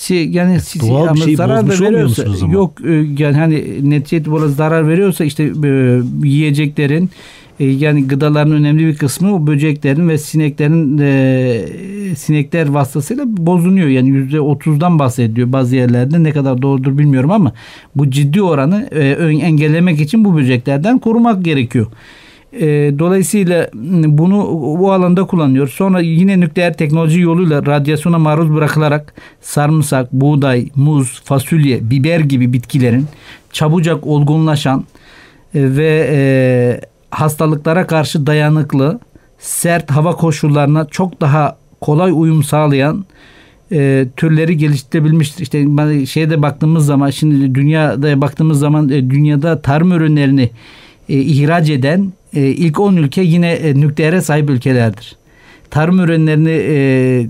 yani 0.09 0.59
doğal 0.81 1.15
bir 1.15 1.21
şey 1.21 1.37
zarar 1.37 1.67
da 1.67 1.85
veriyorsa 1.85 2.25
yok 2.53 2.73
yani 3.19 3.37
hani 3.37 3.91
neticede 3.91 4.33
böyle 4.33 4.49
zarar 4.49 4.89
veriyorsa 4.89 5.25
işte 5.25 5.45
e, 5.65 6.01
yiyeceklerin 6.23 7.11
yani 7.59 8.07
gıdaların 8.07 8.53
önemli 8.53 8.87
bir 8.87 8.97
kısmı 8.97 9.35
o 9.35 9.47
böceklerin 9.47 10.09
ve 10.09 10.19
sineklerin 10.19 10.99
e, 10.99 12.15
sinekler 12.17 12.69
vasıtasıyla 12.69 13.25
bozuluyor. 13.27 13.89
Yani 13.89 14.09
yüzde 14.09 14.41
otuzdan 14.41 14.99
bahsediyor 14.99 15.53
bazı 15.53 15.77
yerlerde 15.77 16.23
ne 16.23 16.33
kadar 16.33 16.63
doğrudur 16.63 16.99
bilmiyorum 16.99 17.31
ama 17.31 17.53
bu 17.95 18.11
ciddi 18.11 18.43
oranı 18.43 18.89
e, 18.91 19.09
engellemek 19.47 20.01
için 20.01 20.25
bu 20.25 20.37
böceklerden 20.37 20.99
korumak 20.99 21.45
gerekiyor. 21.45 21.87
E, 22.53 22.67
dolayısıyla 22.99 23.71
bunu 24.07 24.37
bu 24.81 24.93
alanda 24.93 25.27
kullanıyor. 25.27 25.69
Sonra 25.69 26.01
yine 26.01 26.41
nükleer 26.41 26.77
teknoloji 26.77 27.21
yoluyla 27.21 27.67
radyasyona 27.67 28.19
maruz 28.19 28.55
bırakılarak 28.55 29.15
sarımsak, 29.41 30.13
buğday, 30.13 30.69
muz, 30.77 31.21
fasulye, 31.25 31.91
biber 31.91 32.21
gibi 32.21 32.53
bitkilerin 32.53 33.07
çabucak 33.53 34.07
olgunlaşan 34.07 34.85
e, 35.55 35.77
ve 35.77 36.09
e, 36.13 36.81
hastalıklara 37.11 37.87
karşı 37.87 38.27
dayanıklı, 38.27 39.01
sert 39.39 39.91
hava 39.91 40.13
koşullarına 40.17 40.85
çok 40.85 41.21
daha 41.21 41.57
kolay 41.81 42.13
uyum 42.15 42.43
sağlayan 42.43 43.05
e, 43.73 44.07
türleri 44.17 44.57
geliştirebilmiştir. 44.57 45.43
İşte 45.43 46.07
şeyde 46.07 46.43
baktığımız 46.43 46.87
zaman 46.87 47.11
şimdi 47.11 47.55
dünyada 47.55 48.21
baktığımız 48.21 48.59
zaman 48.59 48.89
e, 48.89 49.11
dünyada 49.11 49.63
tarım 49.63 49.93
ürünlerini 49.93 50.51
e, 51.09 51.19
ihraç 51.19 51.71
eden 51.71 52.13
e, 52.35 52.41
ilk 52.41 52.81
10 52.81 52.97
ülke 52.97 53.23
yine 53.23 53.53
e, 53.53 53.75
nükleere 53.81 54.21
sahip 54.21 54.51
ülkelerdir. 54.51 55.17
Tarım 55.71 56.01
ürünlerini 56.01 56.51
e, 56.51 57.27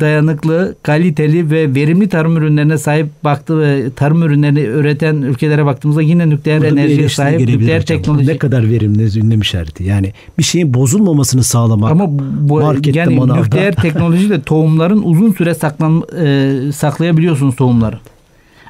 dayanıklı, 0.00 0.74
kaliteli 0.82 1.50
ve 1.50 1.74
verimli 1.74 2.08
tarım 2.08 2.36
ürünlerine 2.36 2.78
sahip 2.78 3.06
baktı 3.24 3.60
ve 3.60 3.90
tarım 3.96 4.22
ürünlerini 4.22 4.60
üreten 4.60 5.16
ülkelere 5.16 5.66
baktığımızda 5.66 6.02
yine 6.02 6.30
nükleer 6.30 6.58
Burada 6.58 6.68
enerjiye 6.68 7.08
sahip 7.08 7.40
nükleer 7.40 7.86
teknoloji. 7.86 8.26
Ne 8.26 8.38
kadar 8.38 8.70
verimli 8.70 9.18
ünlem 9.18 9.40
işareti. 9.40 9.84
Yani 9.84 10.12
bir 10.38 10.42
şeyin 10.42 10.74
bozulmamasını 10.74 11.44
sağlamak. 11.44 11.92
Ama 11.92 12.06
bu 12.40 12.60
markette, 12.60 12.98
yani 12.98 13.14
manavda. 13.14 13.40
nükleer 13.40 13.72
teknolojiyle 13.82 14.42
tohumların 14.42 15.02
uzun 15.02 15.32
süre 15.32 15.54
saklan 15.54 16.02
e, 16.24 16.72
saklayabiliyorsunuz 16.72 17.56
tohumları. 17.56 17.98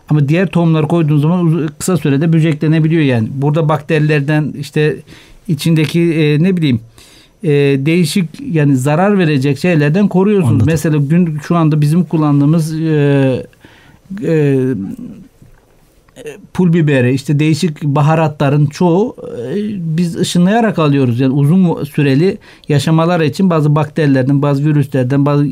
Ama 0.08 0.28
diğer 0.28 0.46
tohumları 0.46 0.88
koyduğunuz 0.88 1.22
zaman 1.22 1.68
kısa 1.78 1.96
sürede 1.96 2.32
böceklenebiliyor 2.32 3.02
yani. 3.02 3.28
Burada 3.34 3.68
bakterilerden 3.68 4.54
işte 4.60 4.96
içindeki 5.48 6.00
e, 6.00 6.42
ne 6.42 6.56
bileyim 6.56 6.80
e, 7.42 7.50
değişik 7.86 8.28
yani 8.52 8.76
zarar 8.76 9.18
verecek 9.18 9.58
şeylerden 9.58 10.08
koruyorsunuz. 10.08 10.50
Anladım. 10.50 10.66
Mesela 10.66 10.96
gün 10.96 11.38
şu 11.48 11.56
anda 11.56 11.80
bizim 11.80 12.04
kullandığımız 12.04 12.80
e, 12.80 13.46
e, 14.24 14.58
pul 16.54 16.72
biberi 16.72 17.14
işte 17.14 17.38
değişik 17.38 17.82
baharatların 17.82 18.66
çoğu 18.66 19.16
e, 19.18 19.54
biz 19.96 20.16
ışınlayarak 20.16 20.78
alıyoruz. 20.78 21.20
Yani 21.20 21.32
uzun 21.32 21.84
süreli 21.84 22.38
yaşamalar 22.68 23.20
için 23.20 23.50
bazı 23.50 23.76
bakterilerden, 23.76 24.42
bazı 24.42 24.64
virüslerden, 24.64 25.26
bazı 25.26 25.46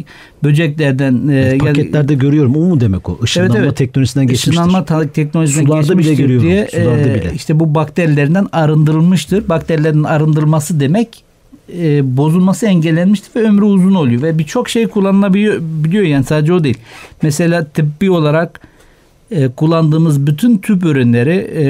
böceklerden 0.45 1.29
e, 1.29 1.59
paketlerde 1.59 2.13
yani, 2.13 2.21
görüyorum. 2.21 2.57
O 2.57 2.61
mu 2.61 2.81
demek 2.81 3.09
o? 3.09 3.19
Işınlanma 3.25 3.55
evet, 3.55 3.67
evet. 3.67 3.77
teknolojisinden 3.77 4.27
geçmiştir. 4.27 4.51
Işınlanma 4.51 4.85
teknolojisinden 5.13 5.67
Sularda 5.67 5.83
geçmiştir 5.83 6.13
bile 6.13 6.23
görüyorum. 6.23 6.49
diye 6.49 6.69
Sularda 6.71 7.09
e, 7.09 7.15
bile. 7.15 7.33
işte 7.35 7.61
bu 7.61 7.75
bakterilerden 7.75 8.47
arındırılmıştır. 8.53 9.49
Bakterilerin 9.49 10.05
arındırılması 10.05 10.81
demek 10.81 11.26
e, 11.73 12.17
bozulması 12.17 12.67
engellenmiştir 12.67 13.41
ve 13.41 13.45
ömrü 13.45 13.65
uzun 13.65 13.95
oluyor 13.95 14.23
ve 14.23 14.39
birçok 14.39 14.69
şey 14.69 14.87
kullanılabiliyor 14.87 15.61
biliyor 15.61 16.05
yani 16.05 16.25
sadece 16.25 16.53
o 16.53 16.65
değil. 16.65 16.79
Mesela 17.23 17.65
tıbbi 17.65 18.11
olarak 18.11 18.61
e, 19.31 19.49
kullandığımız 19.49 20.27
bütün 20.27 20.59
tüp 20.59 20.85
ürünleri 20.85 21.51
e, 21.55 21.65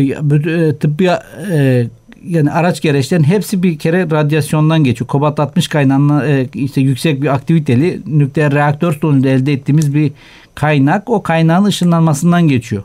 e, 0.00 0.76
tıbbi 0.76 1.10
e, 1.52 1.86
yani 2.28 2.50
araç 2.50 2.80
gereçlerin 2.80 3.24
hepsi 3.24 3.62
bir 3.62 3.78
kere 3.78 4.10
radyasyondan 4.10 4.84
geçiyor. 4.84 5.08
Kobalt 5.08 5.40
60 5.40 5.68
kaynağına 5.68 6.26
e, 6.26 6.48
işte 6.54 6.80
yüksek 6.80 7.22
bir 7.22 7.34
aktiviteli 7.34 8.00
nükleer 8.06 8.54
reaktör 8.54 8.92
sonucunda 8.92 9.28
elde 9.28 9.52
ettiğimiz 9.52 9.94
bir 9.94 10.12
kaynak 10.54 11.10
o 11.10 11.22
kaynağın 11.22 11.64
ışınlanmasından 11.64 12.48
geçiyor. 12.48 12.82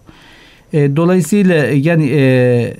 E, 0.73 0.95
dolayısıyla 0.95 1.55
yani 1.55 2.09
e, 2.13 2.73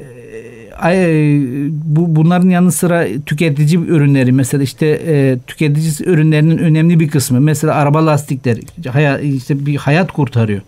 bu 1.72 2.16
bunların 2.16 2.50
yanı 2.50 2.72
sıra 2.72 3.06
tüketici 3.26 3.78
ürünleri 3.78 4.32
mesela 4.32 4.64
işte 4.64 4.88
e, 4.88 5.38
tüketici 5.48 5.92
ürünlerinin 6.06 6.58
önemli 6.58 7.00
bir 7.00 7.08
kısmı 7.08 7.42
mesela 7.42 7.76
araba 7.76 8.06
lastikleri 8.06 8.62
hayat, 8.90 9.24
işte 9.24 9.66
bir 9.66 9.76
hayat 9.76 10.12
kurtarıyor. 10.12 10.62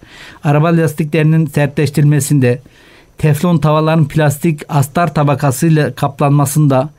Araba 0.44 0.68
lastiklerinin 0.68 1.46
sertleştirilmesinde 1.46 2.60
teflon 3.18 3.58
tavalların 3.58 4.08
plastik 4.08 4.62
astar 4.70 5.14
tabakasıyla 5.14 5.94
kaplanmasında 5.94 6.90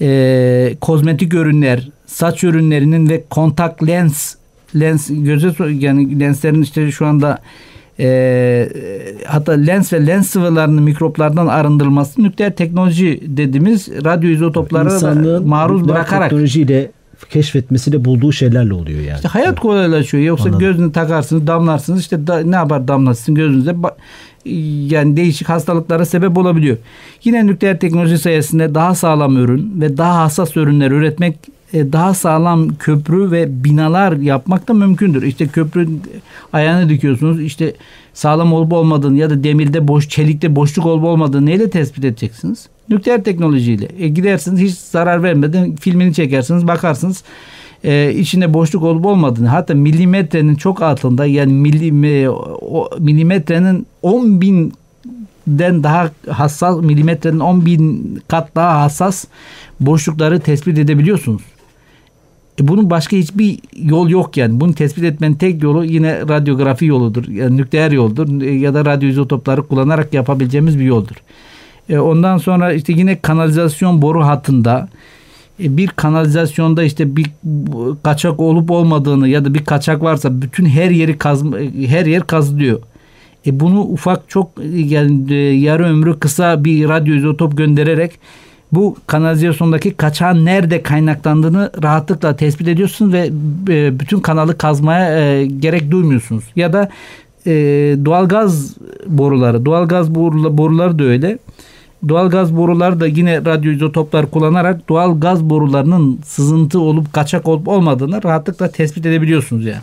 e, 0.00 0.76
kozmetik 0.80 1.34
ürünler, 1.34 1.88
saç 2.06 2.44
ürünlerinin 2.44 3.08
ve 3.08 3.24
kontak 3.30 3.86
lens 3.86 4.34
lens 4.80 5.10
göze 5.10 5.54
yani 5.68 6.20
lenslerin 6.20 6.62
işte 6.62 6.90
şu 6.90 7.06
anda 7.06 7.38
e, 8.00 8.68
hatta 9.26 9.52
lens 9.52 9.92
ve 9.92 10.06
lens 10.06 10.30
sıvılarının 10.30 10.82
mikroplardan 10.82 11.46
arındırılması 11.46 12.22
nükleer 12.22 12.56
teknoloji 12.56 13.20
dediğimiz 13.26 13.88
radyo 14.04 14.30
izotoplara 14.30 15.14
maruz 15.40 15.88
bırakarak 15.88 16.30
teknolojiyle 16.30 16.90
keşfetmesiyle 17.30 18.04
bulduğu 18.04 18.32
şeylerle 18.32 18.74
oluyor 18.74 19.00
yani. 19.00 19.16
İşte 19.16 19.28
hayat 19.28 19.60
kolaylaşıyor. 19.60 20.24
Yoksa 20.24 20.44
Anladım. 20.44 20.60
gözünü 20.60 20.92
takarsınız, 20.92 21.46
damlarsınız. 21.46 22.00
işte 22.00 22.26
da, 22.26 22.40
ne 22.40 22.56
yapar 22.56 22.88
damlatsın 22.88 23.34
gözünüze? 23.34 23.74
Yani 24.94 25.16
değişik 25.16 25.48
hastalıklara 25.48 26.04
sebep 26.04 26.38
olabiliyor. 26.38 26.76
Yine 27.24 27.46
nükleer 27.46 27.78
teknoloji 27.78 28.18
sayesinde 28.18 28.74
daha 28.74 28.94
sağlam 28.94 29.36
ürün 29.36 29.80
ve 29.80 29.96
daha 29.96 30.24
hassas 30.24 30.56
ürünler 30.56 30.90
üretmek 30.90 31.38
daha 31.72 32.14
sağlam 32.14 32.68
köprü 32.78 33.30
ve 33.30 33.64
binalar 33.64 34.12
yapmak 34.12 34.68
da 34.68 34.74
mümkündür. 34.74 35.22
İşte 35.22 35.46
köprü 35.46 35.88
ayağını 36.52 36.88
dikiyorsunuz. 36.88 37.40
İşte 37.40 37.74
sağlam 38.14 38.52
olup 38.52 38.72
olmadığını 38.72 39.18
ya 39.18 39.30
da 39.30 39.44
demirde 39.44 39.88
boş, 39.88 40.08
çelikte 40.08 40.56
boşluk 40.56 40.86
olup 40.86 41.04
olmadığını 41.04 41.46
neyle 41.46 41.70
tespit 41.70 42.04
edeceksiniz? 42.04 42.68
Nükleer 42.88 43.24
teknolojiyle. 43.24 43.88
E, 43.98 44.08
gidersiniz 44.08 44.60
hiç 44.60 44.74
zarar 44.74 45.22
vermeden 45.22 45.76
filmini 45.76 46.14
çekersiniz, 46.14 46.66
bakarsınız 46.66 47.24
e, 47.84 48.14
içinde 48.14 48.54
boşluk 48.54 48.82
olup 48.82 49.06
olmadığını 49.06 49.48
hatta 49.48 49.74
milimetrenin 49.74 50.54
çok 50.54 50.82
altında 50.82 51.26
yani 51.26 51.52
milli, 51.52 52.30
o, 52.30 52.90
milimetrenin 52.98 53.86
10 54.02 54.40
bin 54.40 54.72
den 55.46 55.82
daha 55.82 56.10
hassas 56.28 56.80
milimetrenin 56.80 57.40
10 57.40 57.66
bin 57.66 58.18
kat 58.28 58.54
daha 58.54 58.80
hassas 58.80 59.24
boşlukları 59.80 60.40
tespit 60.40 60.78
edebiliyorsunuz. 60.78 61.42
E 62.60 62.68
bunun 62.68 62.90
başka 62.90 63.16
hiçbir 63.16 63.58
yol 63.76 64.08
yok 64.08 64.36
yani. 64.36 64.60
Bunu 64.60 64.74
tespit 64.74 65.04
etmenin 65.04 65.34
tek 65.34 65.62
yolu 65.62 65.84
yine 65.84 66.20
radyografi 66.20 66.86
yoludur. 66.86 67.28
Yani 67.28 67.56
nükleer 67.56 67.90
yoldur 67.90 68.42
e, 68.42 68.54
ya 68.54 68.74
da 68.74 68.84
radyo 68.84 69.08
izotopları 69.08 69.62
kullanarak 69.62 70.14
yapabileceğimiz 70.14 70.78
bir 70.78 70.84
yoldur. 70.84 71.16
E 71.88 71.98
ondan 71.98 72.38
sonra 72.38 72.72
işte 72.72 72.92
yine 72.92 73.20
kanalizasyon 73.20 74.02
boru 74.02 74.24
hattında 74.24 74.88
e 75.62 75.76
bir 75.76 75.88
kanalizasyonda 75.88 76.84
işte 76.84 77.16
bir 77.16 77.26
kaçak 78.02 78.40
olup 78.40 78.70
olmadığını 78.70 79.28
ya 79.28 79.44
da 79.44 79.54
bir 79.54 79.64
kaçak 79.64 80.02
varsa 80.02 80.42
bütün 80.42 80.66
her 80.66 80.90
yeri 80.90 81.18
kaz 81.18 81.44
her 81.88 82.06
yer 82.06 82.26
kazılıyor. 82.26 82.80
E 83.46 83.60
bunu 83.60 83.80
ufak 83.80 84.28
çok 84.28 84.50
yani 84.74 85.34
e, 85.34 85.36
yarı 85.36 85.84
ömrü 85.84 86.18
kısa 86.18 86.64
bir 86.64 86.88
radyo 86.88 87.14
izotop 87.14 87.56
göndererek 87.56 88.18
bu 88.72 88.96
kanalizasyondaki 89.06 89.94
kaçağın 89.94 90.44
nerede 90.44 90.82
kaynaklandığını 90.82 91.70
rahatlıkla 91.82 92.36
tespit 92.36 92.68
ediyorsunuz 92.68 93.12
ve 93.12 93.30
e, 93.68 94.00
bütün 94.00 94.20
kanalı 94.20 94.58
kazmaya 94.58 95.18
e, 95.18 95.46
gerek 95.46 95.90
duymuyorsunuz. 95.90 96.44
Ya 96.56 96.72
da 96.72 96.88
e, 97.46 97.52
doğalgaz 98.04 98.76
boruları, 99.06 99.64
doğalgaz 99.64 100.14
boruları 100.14 100.98
da 100.98 101.04
öyle. 101.04 101.38
Doğalgaz 102.08 102.56
boruları 102.56 103.00
da 103.00 103.06
yine 103.06 103.44
radyo 103.44 103.72
izotoplar 103.72 104.30
kullanarak 104.30 104.88
doğal 104.88 105.20
gaz 105.20 105.44
borularının 105.44 106.20
sızıntı 106.24 106.80
olup 106.80 107.12
kaçak 107.12 107.48
olup 107.48 107.68
olmadığını 107.68 108.22
rahatlıkla 108.24 108.68
tespit 108.68 109.06
edebiliyorsunuz 109.06 109.66
yani. 109.66 109.82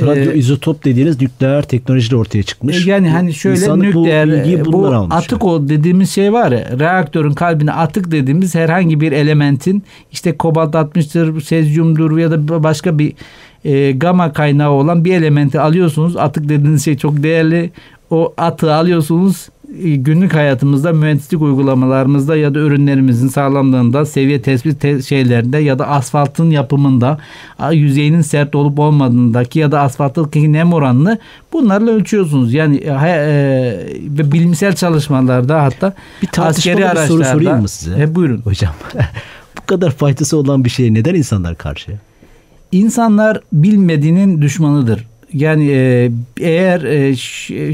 Radyo 0.00 0.32
ee, 0.32 0.38
izotop 0.38 0.84
dediğiniz 0.84 1.20
nükleer 1.20 1.62
teknolojiyle 1.62 2.16
ortaya 2.16 2.42
çıkmış. 2.42 2.86
Yani 2.86 3.08
hani 3.08 3.34
şöyle 3.34 3.56
İnsanlık 3.56 3.94
nükleer 3.94 4.64
bu, 4.64 4.72
bu 4.72 4.86
atık 5.10 5.44
o 5.44 5.68
dediğimiz 5.68 6.10
şey 6.10 6.32
var 6.32 6.52
ya 6.52 6.78
reaktörün 6.78 7.32
kalbine 7.32 7.72
atık 7.72 8.10
dediğimiz 8.10 8.54
herhangi 8.54 9.00
bir 9.00 9.12
elementin 9.12 9.82
işte 10.12 10.36
kobalt 10.36 10.74
60'tır, 10.74 11.40
sezyumdur 11.40 12.18
ya 12.18 12.30
da 12.30 12.62
başka 12.62 12.98
bir 12.98 13.12
e, 13.64 13.92
gama 13.92 14.32
kaynağı 14.32 14.70
olan 14.70 15.04
bir 15.04 15.14
elementi 15.14 15.60
alıyorsunuz. 15.60 16.16
Atık 16.16 16.48
dediğiniz 16.48 16.84
şey 16.84 16.96
çok 16.96 17.22
değerli. 17.22 17.70
O 18.10 18.34
atığı 18.36 18.74
alıyorsunuz 18.74 19.48
e, 19.59 19.59
günlük 19.78 20.34
hayatımızda 20.34 20.92
mühendislik 20.92 21.42
uygulamalarımızda 21.42 22.36
ya 22.36 22.54
da 22.54 22.58
ürünlerimizin 22.58 23.28
sağlamlığında 23.28 24.06
seviye 24.06 24.42
tespit 24.42 24.80
te- 24.80 25.02
şeylerinde 25.02 25.58
ya 25.58 25.78
da 25.78 25.88
asfaltın 25.88 26.50
yapımında 26.50 27.18
yüzeyinin 27.72 28.20
sert 28.20 28.54
olup 28.54 28.78
olmadığındaki 28.78 29.58
ya 29.58 29.72
da 29.72 29.80
asfalttaki 29.80 30.52
nem 30.52 30.72
oranını 30.72 31.18
bunlarla 31.52 31.90
ölçüyorsunuz. 31.90 32.54
Yani 32.54 32.76
e, 32.76 32.90
e, 34.18 34.32
bilimsel 34.32 34.74
çalışmalarda 34.74 35.62
hatta 35.62 35.94
bir 36.22 36.28
askeri 36.38 36.86
araçlarda. 36.88 37.06
soru 37.06 37.24
sorayım 37.24 37.60
mı 37.60 37.68
size? 37.68 38.02
E, 38.02 38.14
buyurun. 38.14 38.40
Hocam 38.44 38.72
bu 39.58 39.66
kadar 39.66 39.90
faydası 39.90 40.36
olan 40.36 40.64
bir 40.64 40.70
şeye 40.70 40.94
neden 40.94 41.14
insanlar 41.14 41.58
karşı? 41.58 41.92
İnsanlar 42.72 43.40
bilmediğinin 43.52 44.42
düşmanıdır. 44.42 45.09
Yani 45.32 45.70
e, 45.70 46.10
eğer 46.40 46.82
e, 46.82 47.16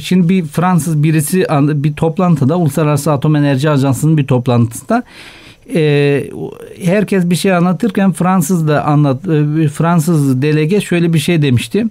şimdi 0.01 0.29
bir 0.29 0.45
Fransız 0.45 1.03
birisi 1.03 1.47
bir 1.51 1.93
toplantıda 1.93 2.59
Uluslararası 2.59 3.13
Atom 3.13 3.37
Enerji 3.37 3.71
Ajansı'nın 3.71 4.17
bir 4.17 4.27
toplantısında 4.27 5.03
e, 5.75 6.25
herkes 6.85 7.31
bir 7.31 7.37
şey 7.37 7.53
anlatırken 7.53 8.13
Fransız 8.13 8.69
da 8.69 8.85
anlat 8.85 9.23
Fransız 9.73 10.43
delege 10.43 10.81
şöyle 10.81 11.13
bir 11.13 11.19
şey 11.19 11.43
demişti. 11.43 11.87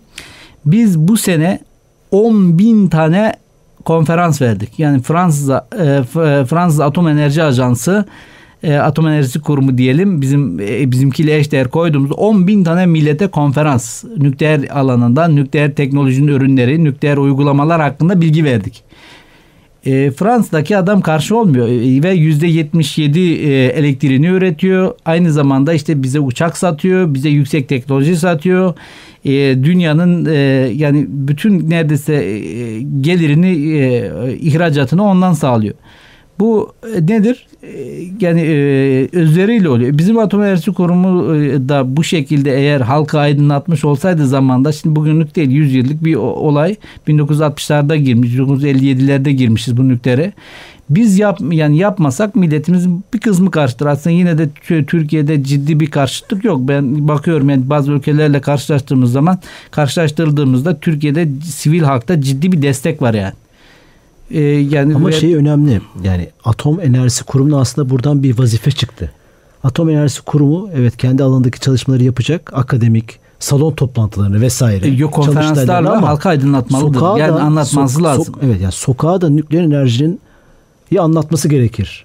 Biz 0.65 0.99
bu 0.99 1.17
sene 1.17 1.59
10 2.11 2.57
bin 2.57 2.87
tane 2.87 3.33
konferans 3.85 4.41
verdik. 4.41 4.79
Yani 4.79 5.01
Fransız 5.01 5.49
Fransız 6.49 6.79
Atom 6.79 7.07
Enerji 7.07 7.43
Ajansı 7.43 8.05
e, 8.63 8.73
Atom 8.73 9.07
Enerjisi 9.07 9.41
Kurumu 9.41 9.77
diyelim 9.77 10.21
bizim 10.21 10.59
e, 10.59 10.91
bizimkiyle 10.91 11.37
eşdeğer 11.37 11.67
koyduğumuz 11.67 12.11
10 12.11 12.47
bin 12.47 12.63
tane 12.63 12.85
millete 12.85 13.27
konferans 13.27 14.03
nükleer 14.17 14.69
alanında 14.69 15.27
nükleer 15.27 15.75
teknolojinin 15.75 16.27
ürünleri, 16.27 16.83
nükleer 16.83 17.17
uygulamalar 17.17 17.81
hakkında 17.81 18.21
bilgi 18.21 18.43
verdik. 18.43 18.83
E, 19.85 20.11
Fransa'daki 20.11 20.77
adam 20.77 21.01
karşı 21.01 21.37
olmuyor 21.37 21.67
e, 21.67 22.03
ve 22.03 22.11
yüzde 22.11 22.47
77 22.47 23.19
e, 23.19 23.65
elektriğini 23.65 24.27
üretiyor. 24.27 24.95
Aynı 25.05 25.31
zamanda 25.31 25.73
işte 25.73 26.03
bize 26.03 26.19
uçak 26.19 26.57
satıyor, 26.57 27.13
bize 27.13 27.29
yüksek 27.29 27.69
teknoloji 27.69 28.17
satıyor. 28.17 28.73
E, 29.25 29.31
dünyanın 29.63 30.25
e, 30.25 30.35
yani 30.75 31.05
bütün 31.09 31.69
neredeyse 31.69 32.13
e, 32.13 32.81
gelirini, 32.81 33.77
e, 33.77 34.37
ihracatını 34.37 35.03
ondan 35.03 35.33
sağlıyor. 35.33 35.73
Bu 36.39 36.73
e, 36.95 37.07
nedir? 37.07 37.47
E, 37.63 37.69
yani 38.19 38.41
e, 38.41 39.09
özveriyle 39.13 39.69
oluyor. 39.69 39.97
Bizim 39.97 40.17
Atom 40.17 40.43
Enerjisi 40.43 40.73
Kurumu 40.73 41.27
da 41.69 41.97
bu 41.97 42.03
şekilde 42.03 42.57
eğer 42.57 42.81
halka 42.81 43.19
aydınlatmış 43.19 43.85
olsaydı 43.85 44.27
zamanda 44.27 44.71
şimdi 44.71 44.95
bugünlük 44.95 45.35
değil 45.35 45.49
100 45.49 45.73
yıllık 45.73 46.05
bir 46.05 46.15
olay 46.15 46.75
1960'larda 47.07 47.95
girmiş 47.95 48.33
1957'lerde 48.33 49.29
girmişiz 49.29 49.77
bu 49.77 49.87
nükleere. 49.89 50.33
Biz 50.89 51.19
yap 51.19 51.39
yani 51.51 51.77
yapmasak 51.77 52.35
milletimizin 52.35 53.03
bir 53.13 53.19
kısmı 53.19 53.51
karşıtır. 53.51 53.85
Aslında 53.85 54.15
yine 54.15 54.37
de 54.37 54.49
Türkiye'de 54.87 55.43
ciddi 55.43 55.79
bir 55.79 55.91
karşıtlık 55.91 56.45
yok. 56.45 56.59
Ben 56.61 57.07
bakıyorum 57.07 57.49
yani 57.49 57.69
bazı 57.69 57.91
ülkelerle 57.91 58.41
karşılaştığımız 58.41 59.11
zaman 59.11 59.39
karşılaştırdığımızda 59.71 60.79
Türkiye'de 60.79 61.27
sivil 61.43 61.81
halkta 61.81 62.21
ciddi 62.21 62.51
bir 62.51 62.61
destek 62.61 63.01
var 63.01 63.13
yani. 63.13 63.33
Ee, 64.31 64.41
yani 64.43 64.95
Ama 64.95 65.07
ve... 65.07 65.11
şey 65.11 65.35
önemli. 65.35 65.81
Yani 66.03 66.29
Atom 66.43 66.81
Enerjisi 66.81 67.23
Kurumu'nun 67.23 67.59
aslında 67.59 67.89
buradan 67.89 68.23
bir 68.23 68.37
vazife 68.39 68.71
çıktı. 68.71 69.11
Atom 69.63 69.89
Enerjisi 69.89 70.21
Kurumu 70.21 70.69
evet 70.75 70.97
kendi 70.97 71.23
alanındaki 71.23 71.59
çalışmaları 71.59 72.03
yapacak. 72.03 72.51
Akademik, 72.53 73.19
salon 73.39 73.73
toplantılarını 73.73 74.41
vesaire. 74.41 74.87
E, 74.87 74.89
yok 74.89 75.13
konferanslarla 75.13 75.91
ama 75.93 76.07
halka 76.07 76.29
aydınlatmalıdır. 76.29 77.19
Yani 77.19 77.41
anlatması 77.41 77.95
so, 77.95 78.03
lazım. 78.03 78.35
So, 78.35 78.41
evet 78.45 78.61
yani 78.61 78.71
sokağa 78.71 79.21
da 79.21 79.29
nükleer 79.29 79.63
enerjinin 79.63 80.19
iyi 80.91 81.01
anlatması 81.01 81.49
gerekir 81.49 82.04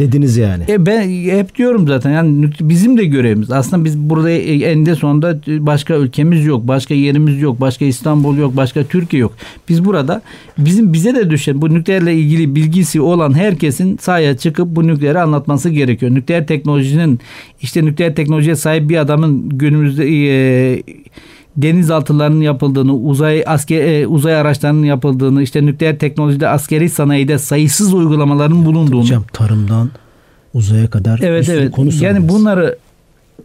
dediniz 0.00 0.36
yani. 0.36 0.64
E 0.68 0.86
ben 0.86 1.08
hep 1.10 1.54
diyorum 1.54 1.88
zaten 1.88 2.10
yani 2.10 2.50
bizim 2.60 2.98
de 2.98 3.04
görevimiz. 3.04 3.50
Aslında 3.50 3.84
biz 3.84 3.98
burada 3.98 4.30
eninde 4.30 4.94
sonunda 4.94 5.38
başka 5.46 5.94
ülkemiz 5.94 6.46
yok, 6.46 6.68
başka 6.68 6.94
yerimiz 6.94 7.40
yok, 7.40 7.60
başka 7.60 7.84
İstanbul 7.84 8.36
yok, 8.36 8.56
başka 8.56 8.84
Türkiye 8.84 9.20
yok. 9.20 9.32
Biz 9.68 9.84
burada 9.84 10.22
bizim 10.58 10.92
bize 10.92 11.14
de 11.14 11.30
düşen 11.30 11.62
bu 11.62 11.74
nükleerle 11.74 12.14
ilgili 12.14 12.54
bilgisi 12.54 13.00
olan 13.00 13.34
herkesin 13.34 13.96
sahaya 13.96 14.36
çıkıp 14.36 14.68
bu 14.76 14.86
nükleeri 14.86 15.20
anlatması 15.20 15.70
gerekiyor. 15.70 16.14
Nükleer 16.14 16.46
teknolojinin 16.46 17.20
işte 17.62 17.84
nükleer 17.84 18.14
teknolojiye 18.14 18.56
sahip 18.56 18.88
bir 18.88 18.96
adamın 18.96 19.48
günümüzde 19.48 20.04
e, 20.08 20.82
denizaltılarının 21.56 22.40
yapıldığını, 22.40 22.94
uzay 22.94 23.44
asker 23.46 23.84
e, 23.84 24.06
uzay 24.06 24.34
araçlarının 24.34 24.86
yapıldığını, 24.86 25.42
işte 25.42 25.66
nükleer 25.66 25.98
teknolojide, 25.98 26.48
askeri 26.48 26.90
sanayide 26.90 27.38
sayısız 27.38 27.94
uygulamaların 27.94 28.64
bulunduğunu. 28.64 29.02
Hocam 29.02 29.24
tarımdan 29.32 29.90
uzaya 30.54 30.90
kadar 30.90 31.20
evet, 31.22 31.48
evet. 31.48 31.72
konu 31.72 31.90
Yani 32.00 32.28
bunları 32.28 32.78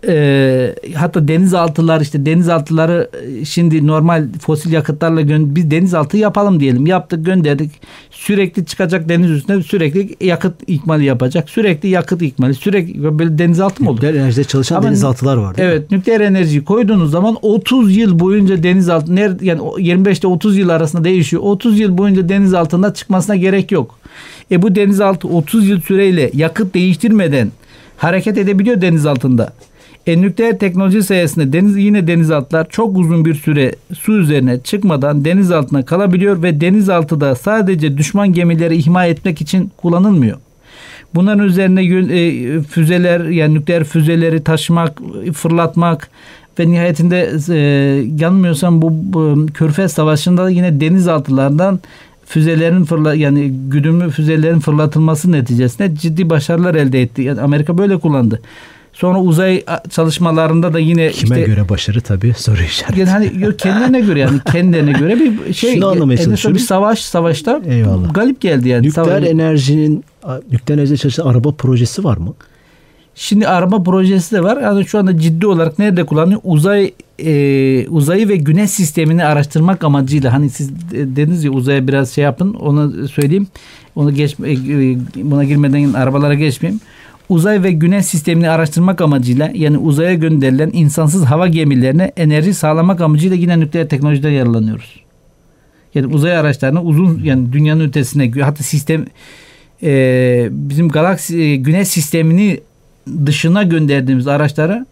e, 0.08 0.76
hatta 0.96 1.28
denizaltılar 1.28 2.02
işte 2.02 2.26
denizaltıları 2.26 3.10
e, 3.42 3.46
şimdi 3.46 3.88
normal 3.88 4.28
fosil 4.42 4.72
yakıtlarla 4.72 5.22
gö- 5.22 5.56
biz 5.56 5.72
denizaltı 5.72 6.18
yapalım 6.18 6.60
diyelim. 6.60 6.88
Yaptık 6.88 7.26
gönderdik. 7.26 7.72
Sürekli 8.12 8.66
çıkacak 8.66 9.10
deniz 9.10 9.32
üstüne 9.32 9.64
sürekli 9.64 10.26
yakıt 10.26 10.54
ikmali 10.68 11.06
yapacak. 11.06 11.50
Sürekli 11.50 11.90
yakıt 11.90 12.22
ikmali. 12.22 12.54
Sürekli 12.54 13.20
böyle 13.20 13.38
denizaltı 13.38 13.84
mı 13.84 13.90
olur? 13.90 13.98
Nükleer 13.98 14.14
enerjide 14.14 14.44
çalışan 14.44 14.76
Ama, 14.76 14.88
denizaltılar 14.88 15.38
var. 15.38 15.56
Evet 15.58 15.92
mi? 15.92 15.98
nükleer 15.98 16.22
enerjiyi 16.22 16.64
koyduğunuz 16.64 17.12
zaman 17.12 17.38
30 17.42 17.98
yıl 17.98 18.20
boyunca 18.20 18.64
denizaltı 18.64 19.14
yani 19.42 19.62
25 19.80 20.20
ile 20.20 20.28
30 20.28 20.58
yıl 20.58 20.70
arasında 20.70 21.04
değişiyor. 21.04 21.44
30 21.46 21.80
yıl 21.80 21.98
boyunca 21.98 22.30
denizaltında 22.30 22.94
çıkmasına 22.94 23.36
gerek 23.36 23.72
yok. 23.72 24.00
E 24.52 24.62
bu 24.62 24.76
denizaltı 24.76 25.28
30 25.28 25.68
yıl 25.68 25.82
süreyle 25.82 26.32
yakıt 26.34 26.74
değiştirmeden 26.74 27.52
hareket 27.98 28.38
edebiliyor 28.38 28.82
deniz 28.82 29.06
altında. 29.06 29.54
E, 30.08 30.22
nükleer 30.22 30.60
teknoloji 30.60 31.04
sayesinde 31.04 31.54
deniz 31.54 31.78
yine 31.78 32.08
denizaltılar 32.08 32.70
çok 32.70 32.98
uzun 32.98 33.26
bir 33.26 33.34
süre 33.34 33.76
su 34.00 34.14
üzerine 34.14 34.60
çıkmadan 34.60 35.26
deniz 35.26 35.52
altına 35.52 35.86
kalabiliyor 35.86 36.44
ve 36.44 36.62
denizaltı 36.62 37.22
da 37.22 37.36
sadece 37.36 37.98
düşman 37.98 38.34
gemileri 38.34 38.76
ihmal 38.76 39.10
etmek 39.10 39.42
için 39.42 39.72
kullanılmıyor. 39.78 40.38
Bunların 41.16 41.46
üzerine 41.46 41.84
e, 41.84 42.62
füzeler 42.62 43.26
yani 43.26 43.54
nükleer 43.54 43.84
füzeleri 43.84 44.44
taşımak, 44.44 45.02
fırlatmak 45.34 46.10
ve 46.60 46.68
nihayetinde 46.68 47.32
e, 47.50 47.58
yanılmıyorsam 48.20 48.82
bu, 48.82 48.90
bu 48.92 49.46
Körfez 49.54 49.92
Savaşı'nda 49.92 50.44
da 50.44 50.50
yine 50.50 50.80
denizaltılardan 50.80 51.80
füzelerin 52.26 52.84
fırla 52.84 53.16
yani 53.16 53.52
güdümlü 53.70 54.10
füzelerin 54.10 54.60
fırlatılması 54.60 55.32
neticesinde 55.32 55.96
ciddi 55.96 56.30
başarılar 56.30 56.76
elde 56.76 57.02
etti. 57.02 57.22
Yani 57.22 57.42
Amerika 57.42 57.78
böyle 57.78 57.98
kullandı. 57.98 58.42
Sonra 58.96 59.22
uzay 59.22 59.64
çalışmalarında 59.90 60.74
da 60.74 60.80
yine 60.80 61.12
kime 61.12 61.40
işte, 61.40 61.52
göre 61.52 61.70
başarı 61.70 62.02
tabii 62.02 62.34
soru 62.38 62.62
işareti. 62.62 63.00
Yani 63.00 63.10
hani 63.10 63.58
kendilerine 63.58 64.02
göre 64.02 64.20
yani 64.20 64.40
kendilerine 64.52 64.92
göre 64.92 65.20
bir 65.20 65.54
şey. 65.54 65.74
Şunu 65.74 65.88
anlamaya 65.88 66.18
çalışıyorum. 66.18 66.58
Bir 66.58 66.66
savaş 66.66 67.00
savaşta 67.00 67.62
Eyvallah. 67.70 68.14
galip 68.14 68.42
geldi 68.42 68.70
yani. 68.70 68.88
Nükleer 68.88 69.06
Savaş... 69.06 69.24
enerjinin 69.24 70.04
nükleer 70.52 70.78
enerji 70.78 70.98
çalışan 70.98 71.26
araba 71.26 71.52
projesi 71.52 72.04
var 72.04 72.18
mı? 72.18 72.34
Şimdi 73.16 73.48
araba 73.48 73.84
projesi 73.84 74.36
de 74.36 74.44
var. 74.44 74.62
Yani 74.62 74.86
şu 74.86 75.00
anda 75.00 75.18
ciddi 75.18 75.48
olarak 75.48 75.80
nerede 75.80 76.06
kullanıyor? 76.06 76.40
Uzay 76.44 76.92
e, 77.20 77.88
uzayı 77.90 78.30
ve 78.30 78.36
güneş 78.36 78.70
sistemini 78.70 79.26
araştırmak 79.26 79.84
amacıyla 79.84 80.34
hani 80.34 80.50
siz 80.50 80.92
dediniz 80.92 81.44
ya 81.44 81.52
uzaya 81.52 81.88
biraz 81.88 82.12
şey 82.12 82.24
yapın 82.24 82.54
onu 82.54 83.08
söyleyeyim. 83.08 83.48
Onu 83.96 84.14
geç 84.14 84.34
e, 84.34 84.56
buna 85.16 85.44
girmeden 85.44 85.94
arabalara 85.94 86.34
geçmeyeyim. 86.34 86.82
Uzay 87.30 87.64
ve 87.64 87.72
güneş 87.72 88.06
sistemini 88.06 88.50
araştırmak 88.50 89.02
amacıyla 89.02 89.52
yani 89.54 89.78
uzaya 89.78 90.14
gönderilen 90.14 90.70
insansız 90.74 91.24
hava 91.24 91.48
gemilerine 91.48 92.12
enerji 92.18 92.54
sağlamak 92.54 93.02
amacıyla 93.02 93.36
yine 93.36 93.60
nükleer 93.60 93.90
teknolojide 93.90 94.30
yararlanıyoruz. 94.30 95.02
Yani 95.96 96.08
uzay 96.08 96.38
araçlarına 96.38 96.84
uzun 96.84 97.22
yani 97.24 97.54
dünyanın 97.54 97.88
ötesine 97.88 98.32
hatta 98.42 98.64
sistem 98.64 99.06
e, 99.84 100.48
bizim 100.52 100.90
galaksi 100.90 101.38
e, 101.38 101.56
güneş 101.56 101.88
sistemini 101.88 102.60
dışına 103.26 103.64
gönderdiğimiz 103.64 104.28
araçları 104.28 104.86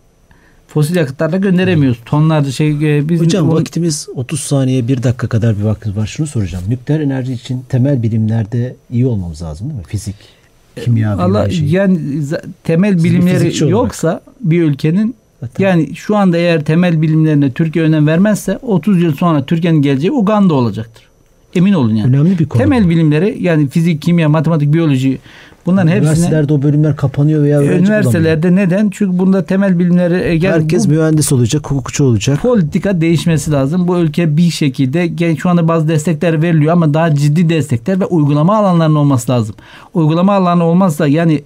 fosil 0.68 0.96
yakıtlarla 0.96 1.38
gönderemiyoruz. 1.38 2.00
Tonlarca 2.06 2.52
şey 2.52 2.98
e, 2.98 3.10
biz 3.10 3.22
Hocam 3.22 3.50
o... 3.50 3.56
vaktimiz 3.56 4.08
30 4.16 4.40
saniye 4.40 4.88
1 4.88 5.04
dakika 5.04 5.28
kadar 5.28 5.60
bir 5.60 5.64
vaktimiz 5.64 5.98
var. 5.98 6.08
Şunu 6.08 6.28
soracağım. 6.28 6.66
Nükleer 6.68 7.00
enerji 7.00 7.34
için 7.34 7.64
temel 7.70 8.04
bilimlerde 8.04 8.76
iyi 8.92 9.06
olmamız 9.06 9.42
lazım 9.42 9.70
değil 9.70 9.80
mi? 9.80 9.86
Fizik, 9.88 10.16
kimya, 10.82 11.18
Allah 11.18 11.48
yani 11.62 12.00
temel 12.64 13.04
bilimleri 13.04 13.72
yoksa 13.72 14.22
bir 14.42 14.62
ülkenin 14.64 15.16
Zaten. 15.40 15.64
yani 15.64 15.96
şu 15.96 16.16
anda 16.16 16.38
eğer 16.38 16.64
temel 16.66 17.02
bilimlerine 17.02 17.52
Türkiye 17.52 17.86
önem 17.86 18.08
vermezse 18.08 18.60
30 18.62 19.02
yıl 19.02 19.16
sonra 19.16 19.46
Türkiye'nin 19.46 19.82
geleceği 19.82 20.12
Uganda 20.12 20.54
olacaktır. 20.54 21.04
Emin 21.56 21.74
olun 21.74 21.96
yani. 21.96 22.08
Önemli 22.08 22.40
bir 22.40 22.46
konu. 22.46 22.62
Temel 22.62 22.90
bilimleri 22.90 23.38
yani 23.40 23.68
fizik, 23.68 24.02
kimya, 24.02 24.30
matematik, 24.30 24.74
biyoloji 24.74 25.20
Bunların 25.66 25.88
hepsine 25.88 26.10
üniversitelerde 26.10 26.54
o 26.54 26.62
bölümler 26.62 26.96
kapanıyor 26.96 27.44
veya 27.44 27.64
üniversitelerde 27.64 28.44
bulamıyor. 28.44 28.68
neden? 28.68 28.90
Çünkü 28.90 29.20
bunda 29.20 29.46
temel 29.46 29.80
bilimleri 29.80 30.14
e, 30.14 30.34
yani 30.34 30.48
herkes 30.48 30.88
bu, 30.88 30.92
mühendis 30.92 31.32
olacak, 31.32 31.72
hukukçu 31.72 32.04
olacak. 32.04 32.42
Politika 32.42 33.02
değişmesi 33.02 33.52
lazım. 33.52 33.88
Bu 33.88 33.98
ülke 33.98 34.38
bir 34.38 34.50
şekilde 34.50 35.36
şu 35.38 35.50
anda 35.50 35.68
bazı 35.68 35.88
destekler 35.88 36.42
veriliyor 36.42 36.74
ama 36.74 36.94
daha 36.94 37.16
ciddi 37.16 37.50
destekler 37.50 38.00
ve 38.00 38.06
uygulama 38.06 38.58
alanlarının 38.58 38.96
olması 38.96 39.32
lazım. 39.32 39.56
Uygulama 39.94 40.34
alanı 40.34 40.64
olmazsa 40.64 41.08
yani 41.08 41.44